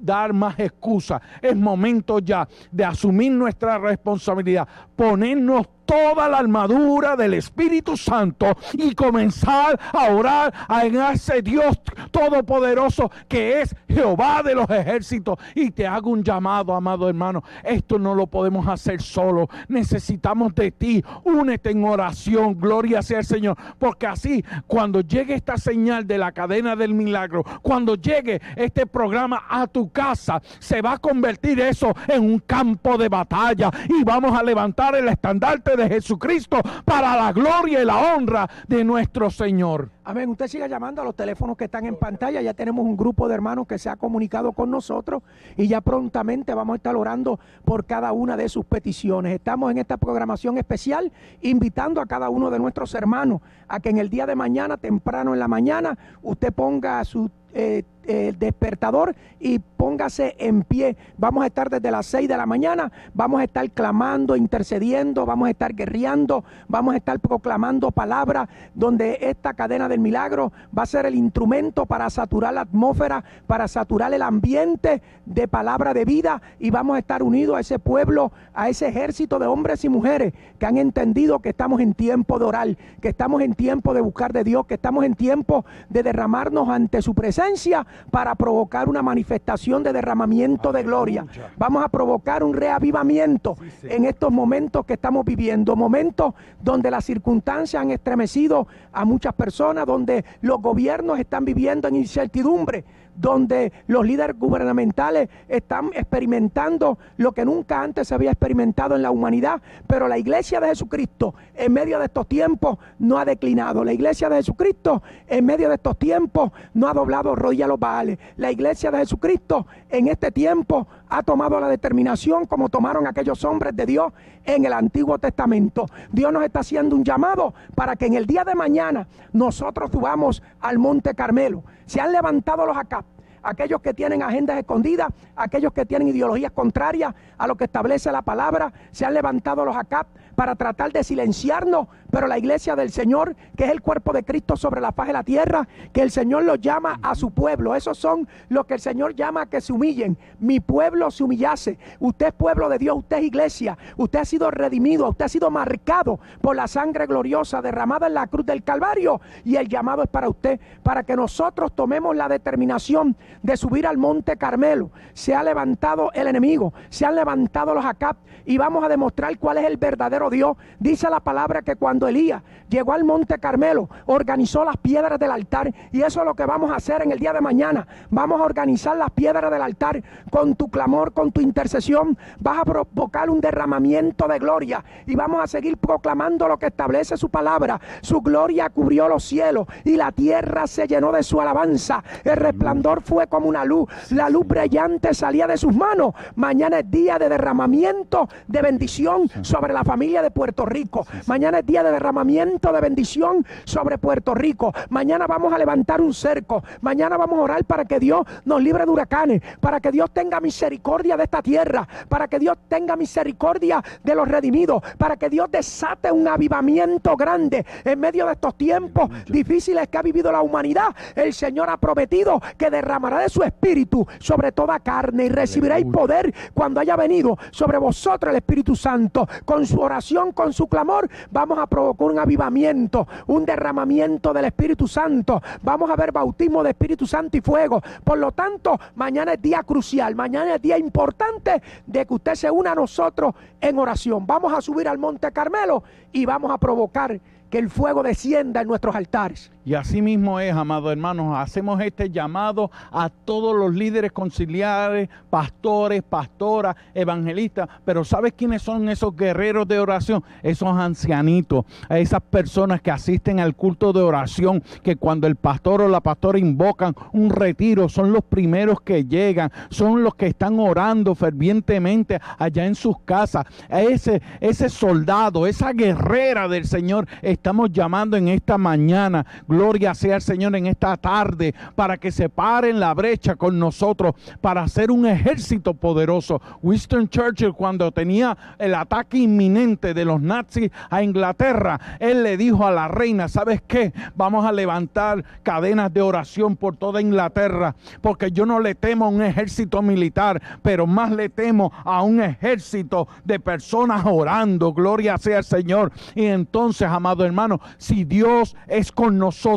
[0.00, 1.20] dar más excusas.
[1.40, 8.94] Es momento ya de asumir nuestra responsabilidad, ponernos toda la armadura del Espíritu Santo y
[8.94, 15.38] comenzar a orar a ese Dios todopoderoso que es Jehová de los ejércitos.
[15.54, 17.42] Y te hago un llamado, amado hermano.
[17.64, 19.48] Esto no lo podemos hacer solo.
[19.68, 21.02] Necesitamos de ti.
[21.24, 22.60] Únete en oración.
[22.60, 23.56] Gloria sea el Señor.
[23.78, 29.44] Porque así, cuando llegue esta señal de la cadena del milagro, cuando llegue este programa
[29.48, 34.38] a tu casa, se va a convertir eso en un campo de batalla y vamos
[34.38, 39.90] a levantar el estandarte de Jesucristo para la gloria y la honra de nuestro Señor.
[40.04, 40.28] Amén.
[40.30, 42.40] Usted siga llamando a los teléfonos que están en pantalla.
[42.40, 45.22] Ya tenemos un grupo de hermanos que se ha comunicado con nosotros
[45.56, 49.34] y ya prontamente vamos a estar orando por cada una de sus peticiones.
[49.34, 51.12] Estamos en esta programación especial
[51.42, 55.34] invitando a cada uno de nuestros hermanos a que en el día de mañana, temprano
[55.34, 60.96] en la mañana, usted ponga su eh, el despertador y póngase en pie.
[61.16, 65.46] Vamos a estar desde las 6 de la mañana, vamos a estar clamando, intercediendo, vamos
[65.46, 70.86] a estar guerreando, vamos a estar proclamando palabras donde esta cadena del milagro va a
[70.86, 76.40] ser el instrumento para saturar la atmósfera, para saturar el ambiente de palabra de vida
[76.58, 80.32] y vamos a estar unidos a ese pueblo, a ese ejército de hombres y mujeres
[80.58, 84.32] que han entendido que estamos en tiempo de orar, que estamos en tiempo de buscar
[84.32, 89.82] de Dios, que estamos en tiempo de derramarnos ante su presencia para provocar una manifestación
[89.82, 91.26] de derramamiento de gloria.
[91.56, 97.82] Vamos a provocar un reavivamiento en estos momentos que estamos viviendo, momentos donde las circunstancias
[97.82, 102.84] han estremecido a muchas personas, donde los gobiernos están viviendo en incertidumbre,
[103.20, 109.10] donde los líderes gubernamentales están experimentando lo que nunca antes se había experimentado en la
[109.10, 113.84] humanidad, pero la iglesia de Jesucristo en medio de estos tiempos no ha declinado.
[113.84, 117.80] La iglesia de Jesucristo en medio de estos tiempos no ha doblado rodilla a los
[117.80, 118.18] baales.
[118.36, 123.74] La iglesia de Jesucristo en este tiempo ha tomado la determinación como tomaron aquellos hombres
[123.74, 124.12] de Dios
[124.44, 125.86] en el Antiguo Testamento.
[126.10, 130.42] Dios nos está haciendo un llamado para que en el día de mañana nosotros subamos
[130.60, 131.64] al Monte Carmelo.
[131.86, 133.04] Se han levantado los acá
[133.42, 138.22] aquellos que tienen agendas escondidas, aquellos que tienen ideologías contrarias a lo que establece la
[138.22, 140.06] palabra, se han levantado los acá
[140.38, 144.56] para tratar de silenciarnos, pero la iglesia del Señor, que es el cuerpo de Cristo
[144.56, 147.74] sobre la faz de la tierra, que el Señor los llama a su pueblo.
[147.74, 150.16] Esos son los que el Señor llama a que se humillen.
[150.38, 151.76] Mi pueblo se humillase.
[151.98, 153.76] Usted es pueblo de Dios, usted es iglesia.
[153.96, 158.28] Usted ha sido redimido, usted ha sido marcado por la sangre gloriosa derramada en la
[158.28, 159.20] cruz del Calvario.
[159.44, 163.98] Y el llamado es para usted, para que nosotros tomemos la determinación de subir al
[163.98, 164.92] monte Carmelo.
[165.14, 169.58] Se ha levantado el enemigo, se han levantado los acap y vamos a demostrar cuál
[169.58, 170.56] es el verdadero Dios.
[170.78, 175.72] Dice la palabra que cuando Elías llegó al monte Carmelo, organizó las piedras del altar.
[175.92, 177.86] Y eso es lo que vamos a hacer en el día de mañana.
[178.10, 182.16] Vamos a organizar las piedras del altar con tu clamor, con tu intercesión.
[182.38, 184.84] Vas a provocar un derramamiento de gloria.
[185.06, 187.80] Y vamos a seguir proclamando lo que establece su palabra.
[188.02, 192.02] Su gloria cubrió los cielos y la tierra se llenó de su alabanza.
[192.24, 193.88] El resplandor fue como una luz.
[194.10, 196.14] La luz brillante salía de sus manos.
[196.36, 201.06] Mañana es día de derramamiento de bendición sobre la familia de Puerto Rico.
[201.26, 204.72] Mañana es día de derramamiento de bendición sobre Puerto Rico.
[204.90, 206.62] Mañana vamos a levantar un cerco.
[206.80, 210.40] Mañana vamos a orar para que Dios nos libre de huracanes, para que Dios tenga
[210.40, 215.50] misericordia de esta tierra, para que Dios tenga misericordia de los redimidos, para que Dios
[215.50, 220.94] desate un avivamiento grande en medio de estos tiempos difíciles que ha vivido la humanidad.
[221.14, 226.34] El Señor ha prometido que derramará de su espíritu sobre toda carne y recibiréis poder
[226.54, 231.58] cuando haya venido sobre vosotros el Espíritu Santo con su oración con su clamor, vamos
[231.58, 235.42] a provocar un avivamiento, un derramamiento del Espíritu Santo.
[235.62, 237.82] Vamos a ver bautismo de Espíritu Santo y fuego.
[238.04, 242.50] Por lo tanto, mañana es día crucial, mañana es día importante de que usted se
[242.50, 244.26] una a nosotros en oración.
[244.26, 248.68] Vamos a subir al Monte Carmelo y vamos a provocar que el fuego descienda en
[248.68, 249.50] nuestros altares.
[249.68, 256.02] Y así mismo es, amados hermanos, hacemos este llamado a todos los líderes conciliares, pastores,
[256.02, 260.24] pastoras, evangelistas, pero ¿sabes quiénes son esos guerreros de oración?
[260.42, 265.88] Esos ancianitos, esas personas que asisten al culto de oración, que cuando el pastor o
[265.88, 271.14] la pastora invocan un retiro, son los primeros que llegan, son los que están orando
[271.14, 273.44] fervientemente allá en sus casas.
[273.68, 279.26] Ese, ese soldado, esa guerrera del Señor, estamos llamando en esta mañana.
[279.46, 279.57] Gloria
[279.94, 284.14] sea el Señor en esta tarde para que se pare en la brecha con nosotros
[284.40, 286.40] para hacer un ejército poderoso.
[286.62, 292.66] Winston Churchill cuando tenía el ataque inminente de los nazis a Inglaterra, él le dijo
[292.66, 293.92] a la reina, ¿sabes qué?
[294.14, 299.08] Vamos a levantar cadenas de oración por toda Inglaterra, porque yo no le temo a
[299.08, 304.72] un ejército militar, pero más le temo a un ejército de personas orando.
[304.72, 305.90] Gloria sea el Señor.
[306.14, 309.47] Y entonces, amado hermano, si Dios es con nosotros,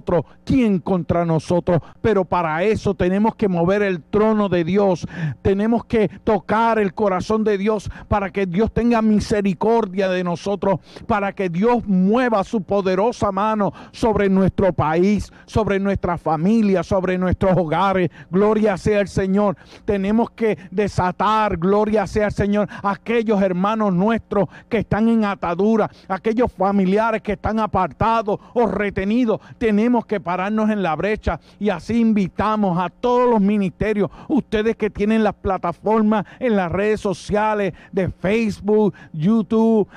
[0.45, 1.81] ¿quién contra nosotros?
[2.01, 5.07] Pero para eso tenemos que mover el trono de Dios,
[5.41, 11.33] tenemos que tocar el corazón de Dios para que Dios tenga misericordia de nosotros, para
[11.33, 18.09] que Dios mueva su poderosa mano sobre nuestro país, sobre nuestra familia, sobre nuestros hogares.
[18.29, 19.57] Gloria sea el Señor.
[19.85, 26.51] Tenemos que desatar, gloria sea el Señor, aquellos hermanos nuestros que están en atadura, aquellos
[26.51, 29.41] familiares que están apartados o retenidos.
[29.71, 34.89] Tenemos que pararnos en la brecha y así invitamos a todos los ministerios, ustedes que
[34.89, 39.87] tienen las plataformas en las redes sociales de Facebook, YouTube,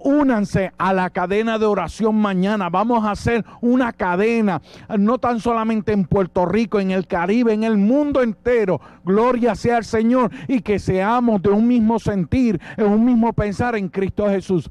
[0.00, 2.68] únanse a la cadena de oración mañana.
[2.68, 4.60] Vamos a hacer una cadena,
[4.98, 8.80] no tan solamente en Puerto Rico, en el Caribe, en el mundo entero.
[9.04, 13.76] Gloria sea al Señor y que seamos de un mismo sentir, en un mismo pensar
[13.76, 14.68] en Cristo Jesús.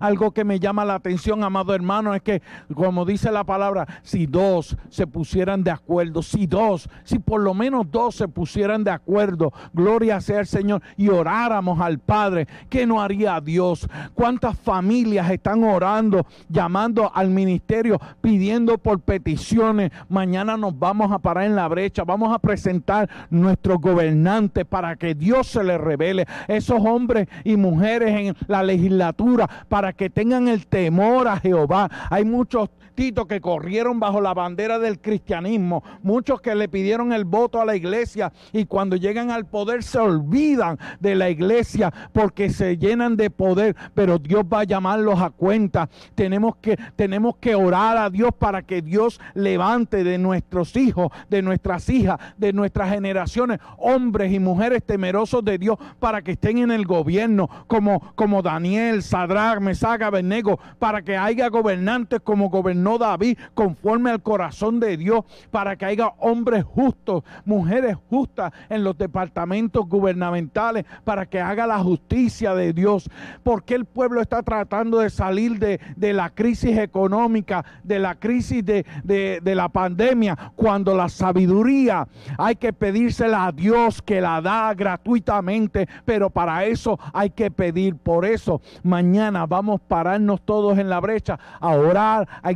[0.00, 2.42] Algo que me llama la atención, amado hermano, es que,
[2.74, 7.54] como dice la palabra, si dos se pusieran de acuerdo, si dos, si por lo
[7.54, 12.86] menos dos se pusieran de acuerdo, gloria sea el Señor, y oráramos al Padre, ¿qué
[12.86, 13.88] no haría Dios?
[14.14, 19.90] ¿Cuántas familias están orando, llamando al ministerio, pidiendo por peticiones?
[20.08, 25.14] Mañana nos vamos a parar en la brecha, vamos a presentar nuestros gobernantes para que
[25.14, 26.26] Dios se les revele.
[26.48, 31.90] Esos hombres y mujeres en la legislatura para que tengan el temor a Jehová.
[32.10, 37.24] Hay muchos titos que corrieron bajo la bandera del cristianismo, muchos que le pidieron el
[37.24, 42.50] voto a la iglesia y cuando llegan al poder se olvidan de la iglesia porque
[42.50, 45.88] se llenan de poder, pero Dios va a llamarlos a cuenta.
[46.14, 51.42] Tenemos que tenemos que orar a Dios para que Dios levante de nuestros hijos, de
[51.42, 56.70] nuestras hijas, de nuestras generaciones, hombres y mujeres temerosos de Dios para que estén en
[56.70, 62.98] el gobierno como como Daniel, Sadrach, Mesaga, Benego, para que haya gobernantes como gobernantes gobernó
[62.98, 68.96] David conforme al corazón de Dios para que haya hombres justos, mujeres justas en los
[68.96, 73.08] departamentos gubernamentales para que haga la justicia de Dios.
[73.42, 78.84] Porque el pueblo está tratando de salir de, la crisis económica, de la crisis de,
[79.04, 82.06] de la pandemia, cuando la sabiduría
[82.38, 87.96] hay que pedírsela a Dios que la da gratuitamente, pero para eso hay que pedir.
[87.96, 92.50] Por eso mañana vamos a pararnos todos en la brecha a orar, a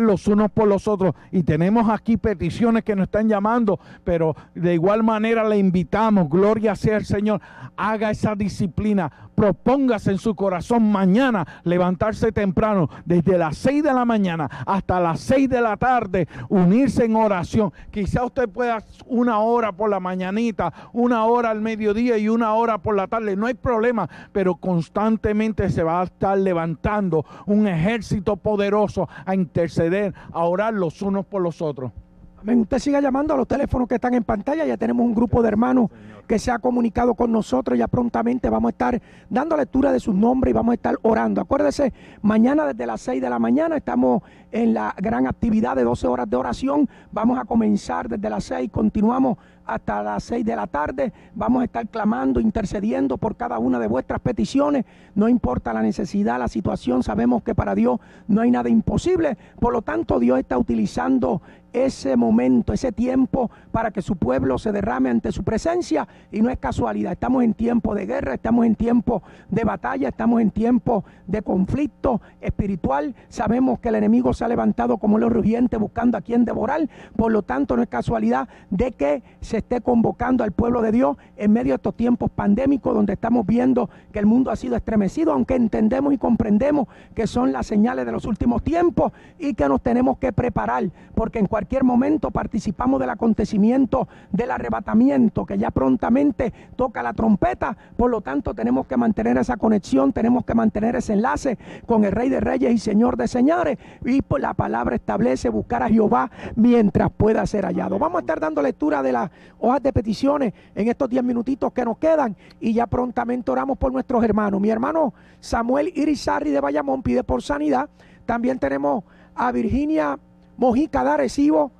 [0.00, 1.14] los unos por los otros.
[1.32, 6.74] Y tenemos aquí peticiones que nos están llamando, pero de igual manera le invitamos, gloria
[6.74, 7.40] sea el Señor,
[7.76, 14.04] haga esa disciplina, propóngase en su corazón mañana levantarse temprano, desde las 6 de la
[14.04, 17.72] mañana hasta las 6 de la tarde, unirse en oración.
[17.90, 22.78] Quizá usted pueda una hora por la mañanita, una hora al mediodía y una hora
[22.78, 28.36] por la tarde, no hay problema, pero constantemente se va a estar levantando un ejército
[28.36, 31.92] poderoso a interceder, a orar los unos por los otros.
[32.40, 32.60] Amén.
[32.60, 34.64] Usted siga llamando a los teléfonos que están en pantalla.
[34.64, 35.90] Ya tenemos un grupo de hermanos
[36.26, 37.78] que se ha comunicado con nosotros.
[37.78, 41.42] Ya prontamente vamos a estar dando lectura de sus nombres y vamos a estar orando.
[41.42, 41.92] Acuérdese,
[42.22, 44.22] mañana desde las 6 de la mañana estamos
[44.52, 46.88] en la gran actividad de 12 horas de oración.
[47.12, 49.36] Vamos a comenzar desde las 6, continuamos
[49.66, 51.12] hasta las 6 de la tarde.
[51.34, 54.84] Vamos a estar clamando, intercediendo por cada una de vuestras peticiones.
[55.14, 59.36] No importa la necesidad, la situación, sabemos que para Dios no hay nada imposible.
[59.58, 61.42] Por lo tanto, Dios está utilizando
[61.72, 66.50] ese momento, ese tiempo para que su pueblo se derrame ante su presencia y no
[66.50, 67.12] es casualidad.
[67.12, 72.20] Estamos en tiempo de guerra, estamos en tiempo de batalla, estamos en tiempo de conflicto
[72.40, 73.14] espiritual.
[73.28, 76.88] Sabemos que el enemigo se ha levantado como los rugiente buscando a quien devorar.
[77.16, 81.16] Por lo tanto, no es casualidad de que se esté convocando al pueblo de Dios
[81.36, 85.32] en medio de estos tiempos pandémicos donde estamos viendo que el mundo ha sido estremecido,
[85.32, 89.80] aunque entendemos y comprendemos que son las señales de los últimos tiempos y que nos
[89.80, 96.52] tenemos que preparar, porque en cualquier momento participamos del acontecimiento del arrebatamiento que ya prontamente
[96.76, 101.12] toca la trompeta, por lo tanto tenemos que mantener esa conexión, tenemos que mantener ese
[101.12, 105.48] enlace con el Rey de Reyes y Señor de Señores y por la palabra establece
[105.48, 107.98] buscar a Jehová mientras pueda ser hallado.
[107.98, 111.84] Vamos a estar dando lectura de las hojas de peticiones en estos 10 minutitos que
[111.84, 114.60] nos quedan y ya prontamente oramos por nuestros hermanos.
[114.60, 117.88] Mi hermano Samuel Irizarri de Bayamón pide por sanidad.
[118.26, 120.18] También tenemos a Virginia
[120.56, 121.70] Mojica de Arecibo.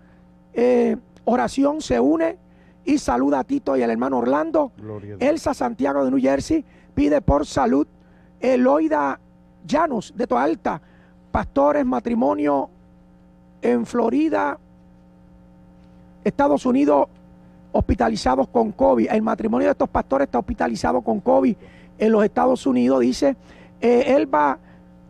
[0.54, 2.38] Eh, oración se une
[2.84, 4.72] y saluda a Tito y al hermano Orlando.
[5.18, 7.86] Elsa Santiago de New Jersey pide por salud.
[8.40, 9.20] Eloida
[9.66, 10.86] Llanos de Toalta, Alta,
[11.30, 12.70] pastores, matrimonio
[13.62, 14.58] en Florida,
[16.24, 17.08] Estados Unidos,
[17.72, 19.08] hospitalizados con COVID.
[19.10, 21.56] El matrimonio de estos pastores está hospitalizado con COVID
[21.98, 23.00] en los Estados Unidos.
[23.00, 23.36] Dice
[23.80, 24.58] eh, Elba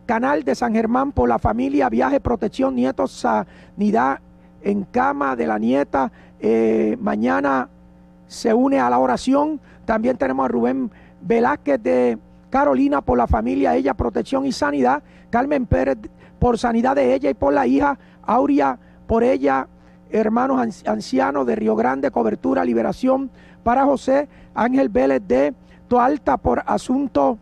[0.06, 4.18] Canal de San Germán por la familia, viaje, protección, nietos, sanidad
[4.62, 6.10] en cama de la nieta.
[6.40, 7.68] Eh, mañana
[8.26, 9.60] se une a la oración.
[9.84, 10.90] También tenemos a Rubén
[11.20, 12.18] Velázquez de
[12.50, 15.02] Carolina por la familia, ella, protección y sanidad.
[15.30, 15.98] Carmen Pérez
[16.40, 17.98] por sanidad de ella y por la hija.
[18.22, 19.68] Aurea por ella,
[20.12, 23.30] hermanos ancianos de Río Grande, cobertura, liberación
[23.62, 25.54] para José Ángel Vélez de
[25.88, 27.38] Toalta por asunto,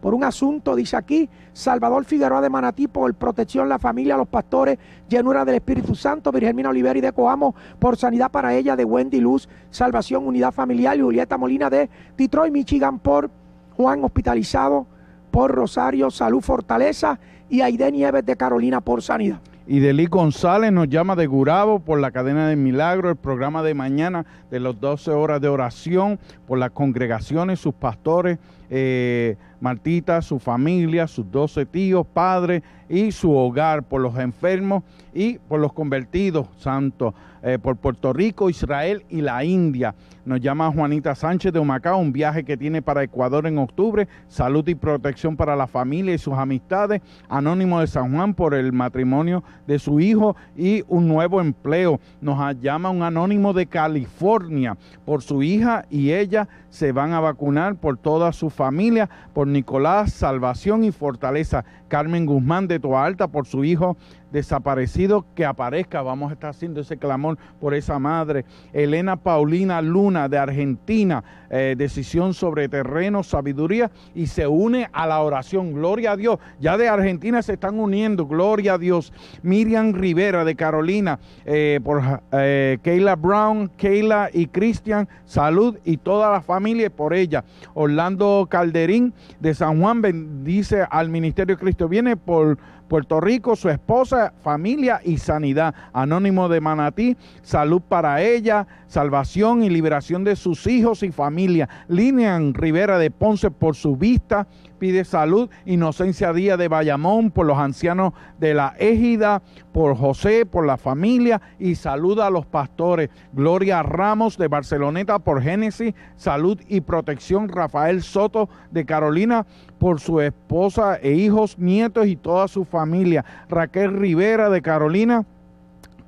[0.00, 4.78] por un asunto, dice aquí, Salvador Figueroa de Manatí por protección, la familia, los pastores,
[5.08, 9.20] llenura del Espíritu Santo, Virgen Olivera y de Coamo por sanidad para ella, de Wendy
[9.20, 13.30] Luz, salvación, unidad familiar, y Julieta Molina de Detroit, Michigan por
[13.76, 14.86] Juan hospitalizado,
[15.30, 19.40] por Rosario, salud, fortaleza, y Aide Nieves de Carolina por sanidad.
[19.66, 23.74] Y Delí González nos llama de Gurabo por la cadena de milagro, el programa de
[23.74, 28.38] mañana de las 12 horas de oración, por las congregaciones, sus pastores,
[28.70, 34.82] eh, Martita, su familia, sus 12 tíos, padres y su hogar, por los enfermos
[35.14, 39.94] y por los convertidos, santos, eh, por Puerto Rico, Israel y la India.
[40.24, 44.66] Nos llama Juanita Sánchez de Humacao, un viaje que tiene para Ecuador en octubre, salud
[44.68, 47.00] y protección para la familia y sus amistades.
[47.28, 51.98] Anónimo de San Juan por el matrimonio de su hijo y un nuevo empleo.
[52.20, 57.74] Nos llama un anónimo de California por su hija y ella se van a vacunar
[57.74, 61.64] por toda su familia, por Nicolás, salvación y fortaleza.
[61.92, 63.98] Carmen Guzmán de Toa Alta por su hijo
[64.32, 66.00] desaparecido que aparezca.
[66.00, 68.46] Vamos a estar haciendo ese clamor por esa madre.
[68.72, 75.20] Elena Paulina Luna de Argentina, eh, decisión sobre terreno, sabiduría y se une a la
[75.20, 75.74] oración.
[75.74, 76.38] Gloria a Dios.
[76.58, 78.26] Ya de Argentina se están uniendo.
[78.26, 79.12] Gloria a Dios.
[79.42, 86.30] Miriam Rivera de Carolina, eh, por eh, Keila Brown, Keila y Cristian, salud y toda
[86.32, 87.44] la familia por ella.
[87.74, 91.81] Orlando Calderín de San Juan bendice al Ministerio Cristo.
[91.88, 92.58] Viene por
[92.88, 95.74] Puerto Rico, su esposa, familia y sanidad.
[95.94, 101.68] Anónimo de Manatí, salud para ella, salvación y liberación de sus hijos y familia.
[101.88, 104.46] Linian Rivera de Ponce por su vista,
[104.82, 105.48] pide salud.
[105.64, 111.40] Inocencia Díaz de Bayamón por los ancianos de la égida, por José, por la familia
[111.60, 113.08] y saluda a los pastores.
[113.32, 117.48] Gloria Ramos de Barceloneta por Génesis, salud y protección.
[117.48, 119.46] Rafael Soto de Carolina
[119.78, 123.24] por su esposa e hijos, nietos y toda su familia.
[123.48, 125.24] Raquel Rivera de Carolina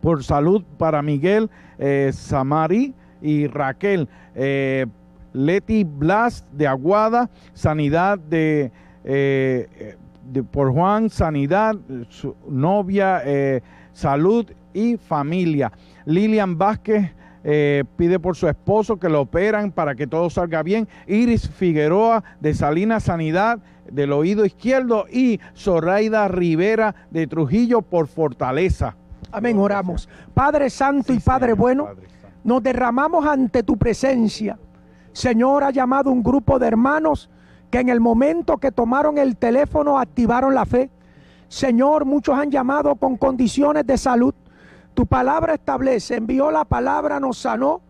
[0.01, 1.49] por salud para Miguel
[1.79, 4.09] eh, Samari y Raquel.
[4.35, 4.87] Eh,
[5.35, 8.73] Leti Blas de Aguada, sanidad de,
[9.05, 9.97] eh,
[10.51, 11.75] por Juan, sanidad,
[12.09, 13.61] su novia, eh,
[13.93, 15.73] salud y familia.
[16.07, 17.13] Lilian Vázquez
[17.43, 20.89] eh, pide por su esposo que lo operan para que todo salga bien.
[21.07, 23.59] Iris Figueroa de Salinas Sanidad
[23.91, 28.97] del oído izquierdo y Zoraida Rivera de Trujillo por fortaleza.
[29.33, 30.09] Amén, oramos.
[30.33, 31.89] Padre Santo y Padre bueno,
[32.45, 34.57] nos derramamos ante tu presencia
[35.15, 37.31] Señor ha llamado un grupo de hermanos
[37.71, 40.91] que en el momento que tomaron el teléfono activaron la fe.
[41.47, 44.35] Señor, muchos han llamado con condiciones de salud.
[44.93, 47.81] Tu palabra establece, envió la palabra, nos sanó,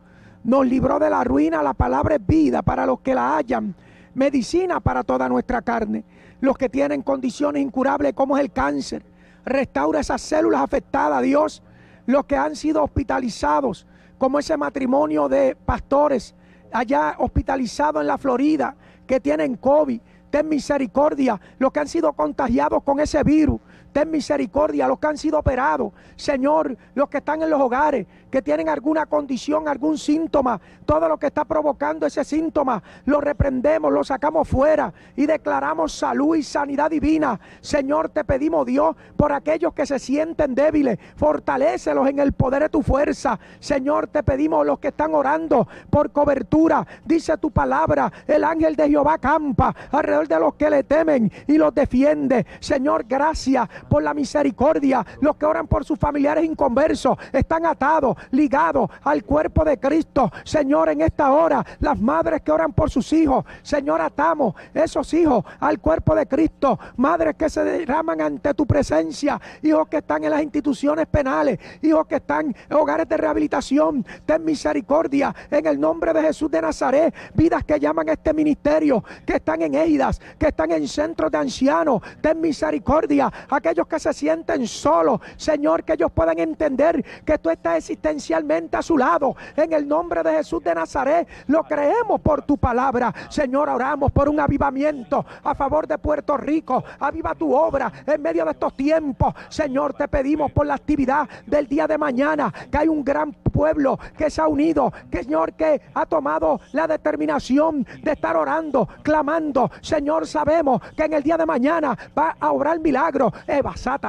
[0.45, 1.63] nos libró de la ruina.
[1.63, 3.75] La palabra es vida para los que la hayan,
[4.15, 6.05] medicina para toda nuestra carne.
[6.43, 9.03] Los que tienen condiciones incurables como es el cáncer,
[9.47, 11.63] restaura esas células afectadas, Dios.
[12.05, 13.87] Los que han sido hospitalizados,
[14.19, 16.35] como ese matrimonio de pastores
[16.75, 18.75] allá hospitalizados en la Florida
[19.07, 20.01] que tienen COVID.
[20.31, 23.61] Ten misericordia los que han sido contagiados con ese virus
[23.95, 28.43] ten misericordia los que han sido operados, Señor, los que están en los hogares, que
[28.43, 34.03] tienen alguna condición, algún síntoma, todo lo que está provocando ese síntoma, lo reprendemos, lo
[34.03, 37.39] sacamos fuera y declaramos salud y sanidad divina.
[37.61, 42.69] Señor, te pedimos Dios por aquellos que se sienten débiles, fortalécelos en el poder de
[42.71, 43.39] tu fuerza.
[43.61, 48.89] Señor, te pedimos los que están orando por cobertura, dice tu palabra, el ángel de
[48.89, 52.45] Jehová campa alrededor de los que le temen y los defiende.
[52.59, 55.07] Señor, gracias por la misericordia.
[55.21, 60.31] Los que oran por sus familiares inconversos están atados, ligados al cuerpo de Cristo.
[60.45, 65.45] Señor, en esta hora, las madres que oran por sus hijos, Señor, atamos esos hijos
[65.61, 66.79] al cuerpo de Cristo.
[66.97, 72.07] Madres que se derraman ante tu presencia, hijos que están en las instituciones penales, hijos
[72.07, 74.05] que están en hogares de rehabilitación.
[74.27, 77.15] Ten misericordia en el nombre de Jesús de Nazaret.
[77.35, 81.39] Vidas que llaman a este ministerio, que están en Eidas, que están en centros de
[81.39, 82.03] ancianos.
[82.21, 87.79] Ten misericordia aquellos que se sienten solos, Señor, que ellos puedan entender que tú estás
[88.05, 89.37] existencialmente a su lado.
[89.57, 93.13] En el nombre de Jesús de Nazaret, lo creemos por tu palabra.
[93.29, 96.85] Señor, oramos por un avivamiento a favor de Puerto Rico.
[97.01, 99.35] Aviva tu obra en medio de estos tiempos.
[99.49, 103.99] Señor, te pedimos por la actividad del día de mañana, que hay un gran pueblo
[104.17, 109.71] que se ha unido, Señor, que ha tomado la determinación de estar orando, clamando.
[109.81, 113.33] Señor, sabemos que en el día de mañana va a obrar milagro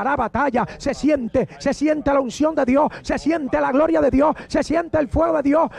[0.04, 0.66] la batalla.
[0.78, 4.64] Se siente, se siente la unción de Dios, se siente la gloria de Dios, se
[4.64, 5.70] siente el fuego de Dios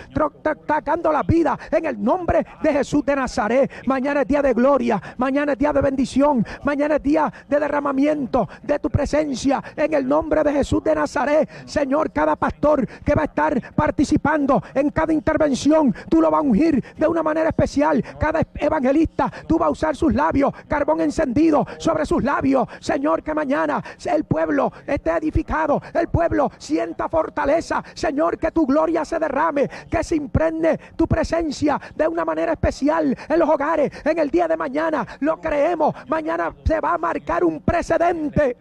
[0.66, 3.70] tocando la vida en el nombre de Jesús de Nazaret.
[3.86, 8.48] Mañana es día de gloria, mañana es día de bendición, mañana es día de derramamiento
[8.62, 11.48] de tu presencia en el nombre de Jesús de Nazaret.
[11.66, 16.42] Señor, cada pastor que va a estar participando en cada intervención, tú lo vas a
[16.42, 18.02] ungir de una manera especial.
[18.18, 22.68] Cada evangelista, tú vas a usar sus labios, carbón encendido sobre sus labios.
[22.80, 27.82] Señor, que mañana el pueblo esté edificado, el pueblo sienta fortaleza.
[27.96, 33.16] Señor, que tu gloria se derrame, que se impregne tu presencia de una manera especial
[33.26, 33.90] en los hogares.
[34.04, 35.94] En el día de mañana lo creemos.
[36.06, 38.56] Mañana se va a marcar un precedente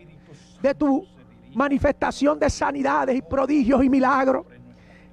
[0.62, 1.06] de tu
[1.54, 4.46] manifestación de sanidades y prodigios y milagros.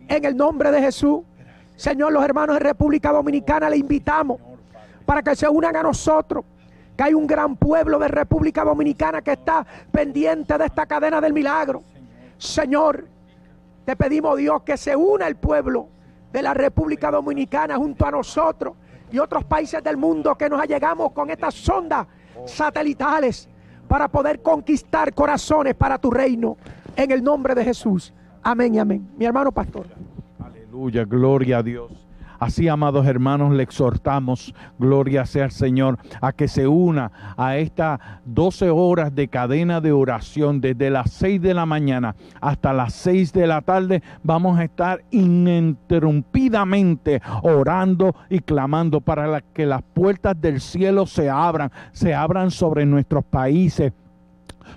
[0.06, 1.22] En el nombre de Jesús.
[1.74, 4.40] Señor, los hermanos de República Dominicana le invitamos
[5.04, 6.44] para que se unan a nosotros
[6.96, 11.32] que hay un gran pueblo de República Dominicana que está pendiente de esta cadena del
[11.32, 11.82] milagro.
[12.38, 13.06] Señor,
[13.84, 15.88] te pedimos Dios que se una el pueblo
[16.32, 18.74] de la República Dominicana junto a nosotros
[19.10, 22.06] y otros países del mundo que nos allegamos con estas sondas
[22.46, 23.48] satelitales
[23.88, 26.56] para poder conquistar corazones para tu reino.
[26.96, 28.12] En el nombre de Jesús.
[28.42, 29.10] Amén y amén.
[29.16, 29.86] Mi hermano pastor.
[30.38, 32.01] Aleluya, gloria a Dios.
[32.42, 38.00] Así, amados hermanos, le exhortamos, gloria sea al Señor, a que se una a estas
[38.24, 43.32] 12 horas de cadena de oración desde las 6 de la mañana hasta las 6
[43.32, 44.02] de la tarde.
[44.24, 51.70] Vamos a estar ininterrumpidamente orando y clamando para que las puertas del cielo se abran,
[51.92, 53.92] se abran sobre nuestros países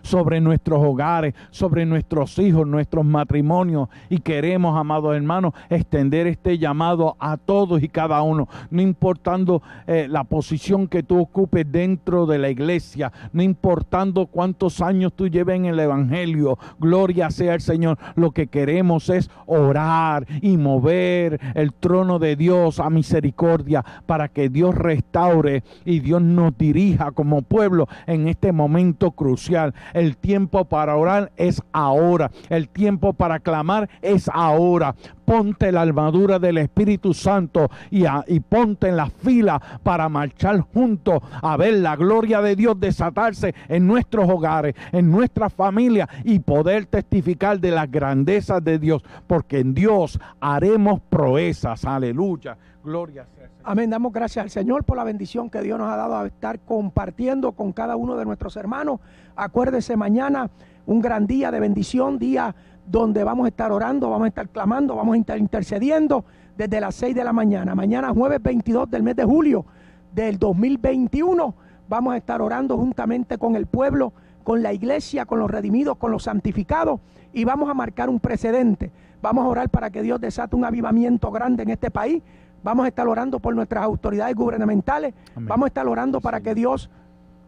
[0.02, 3.90] sobre nuestros hogares, sobre nuestros hijos, nuestros matrimonios.
[4.10, 10.08] Y queremos, amados hermanos, extender este llamado a todos y cada uno, no importando eh,
[10.10, 15.56] la posición que tú ocupes dentro de la iglesia, no importando cuántos años tú lleves
[15.56, 16.58] en el Evangelio.
[16.80, 17.98] Gloria sea el Señor.
[18.16, 24.50] Lo que queremos es orar y mover el trono de Dios a misericordia para que
[24.50, 29.74] Dios restaure y Dios nos dirija como pueblo en este momento crucial.
[29.94, 32.32] El tiempo para orar es ahora.
[32.50, 34.96] El tiempo para clamar es ahora.
[35.26, 38.06] Ponte la armadura del Espíritu Santo y,
[38.42, 43.88] ponte en la fila para marchar juntos a ver la gloria de Dios desatarse en
[43.88, 49.04] nuestros hogares, en nuestras familias y poder testificar de las grandezas de Dios.
[49.26, 51.86] Porque en Dios haremos proezas.
[51.86, 52.58] Aleluya.
[52.84, 53.55] Gloria sea.
[53.68, 53.90] Amén.
[53.90, 57.54] Damos gracias al Señor por la bendición que Dios nos ha dado a estar compartiendo
[57.54, 59.00] con cada uno de nuestros hermanos.
[59.36, 60.52] Acuérdese mañana,
[60.86, 62.56] un gran día de bendición, día
[62.86, 66.94] donde vamos a estar orando, vamos a estar clamando, vamos a estar intercediendo desde las
[66.94, 67.74] 6 de la mañana.
[67.74, 69.66] Mañana jueves 22 del mes de julio
[70.14, 71.56] del 2021
[71.90, 74.14] vamos a estar orando juntamente con el pueblo,
[74.44, 77.00] con la iglesia, con los redimidos, con los santificados
[77.34, 78.92] y vamos a marcar un precedente.
[79.24, 82.22] Vamos a orar para que Dios desate un avivamiento grande en este país
[82.66, 85.14] Vamos a estar orando por nuestras autoridades gubernamentales.
[85.36, 86.90] Vamos a estar orando para que Dios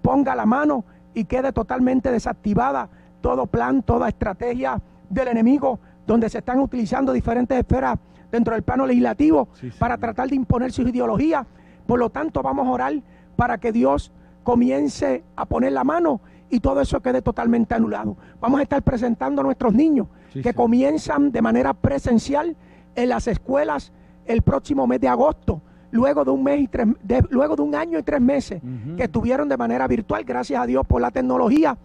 [0.04, 2.88] ponga la mano y quede totalmente desactivada
[3.20, 7.98] todo plan, toda estrategia del enemigo, donde se están utilizando diferentes esferas
[8.32, 9.48] dentro del plano legislativo
[9.80, 11.48] para tratar de imponer sus ideologías.
[11.88, 12.94] Por lo tanto, vamos a orar
[13.36, 14.12] para que Dios
[14.44, 18.16] comience a poner la mano y todo eso quede totalmente anulado.
[18.40, 20.10] Vamos a estar presentando a nuestros niños
[20.44, 22.56] que comienzan de manera presencial
[22.96, 23.92] en las escuelas
[24.28, 25.62] el próximo mes de agosto,
[25.92, 26.88] luego de un mes y tres,
[27.30, 28.62] luego de un año y tres meses
[28.96, 31.78] que estuvieron de manera virtual, gracias a Dios por la tecnología,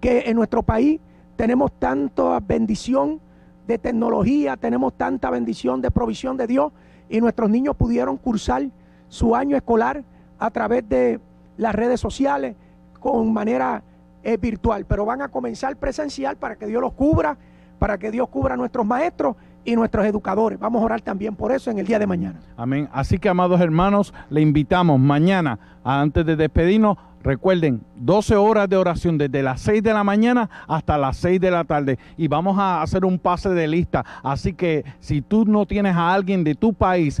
[0.00, 1.00] que en nuestro país
[1.36, 3.20] tenemos tanta bendición
[3.66, 6.72] de tecnología, tenemos tanta bendición de provisión de Dios
[7.08, 8.68] y nuestros niños pudieron cursar
[9.08, 10.04] su año escolar
[10.38, 11.20] a través de
[11.56, 12.56] las redes sociales
[13.00, 13.82] con manera
[14.22, 17.36] eh, virtual, pero van a comenzar presencial para que Dios los cubra,
[17.78, 20.58] para que Dios cubra a nuestros maestros y nuestros educadores.
[20.58, 22.40] Vamos a orar también por eso en el día de mañana.
[22.56, 22.88] Amén.
[22.92, 29.18] Así que, amados hermanos, le invitamos mañana, antes de despedirnos, recuerden, 12 horas de oración
[29.18, 31.98] desde las 6 de la mañana hasta las 6 de la tarde.
[32.16, 34.04] Y vamos a hacer un pase de lista.
[34.22, 37.20] Así que si tú no tienes a alguien de tu país,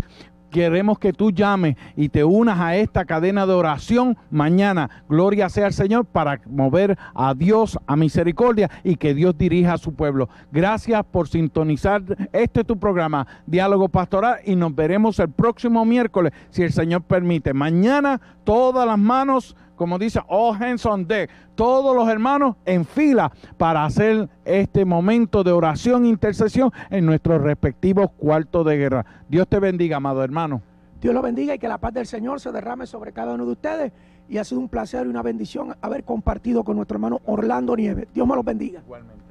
[0.54, 4.88] Queremos que tú llames y te unas a esta cadena de oración mañana.
[5.08, 9.78] Gloria sea al Señor para mover a Dios a misericordia y que Dios dirija a
[9.78, 10.28] su pueblo.
[10.52, 16.62] Gracias por sintonizar este tu programa, Diálogo Pastoral, y nos veremos el próximo miércoles, si
[16.62, 17.52] el Señor permite.
[17.52, 21.06] Mañana todas las manos como dice, all hands on
[21.54, 27.42] todos los hermanos en fila para hacer este momento de oración e intercesión en nuestros
[27.42, 29.06] respectivos cuartos de guerra.
[29.28, 30.62] Dios te bendiga, amado hermano.
[31.00, 33.52] Dios lo bendiga y que la paz del Señor se derrame sobre cada uno de
[33.52, 33.92] ustedes.
[34.28, 38.08] Y ha sido un placer y una bendición haber compartido con nuestro hermano Orlando Nieves.
[38.14, 38.80] Dios me los bendiga.
[38.80, 39.24] Igualmente.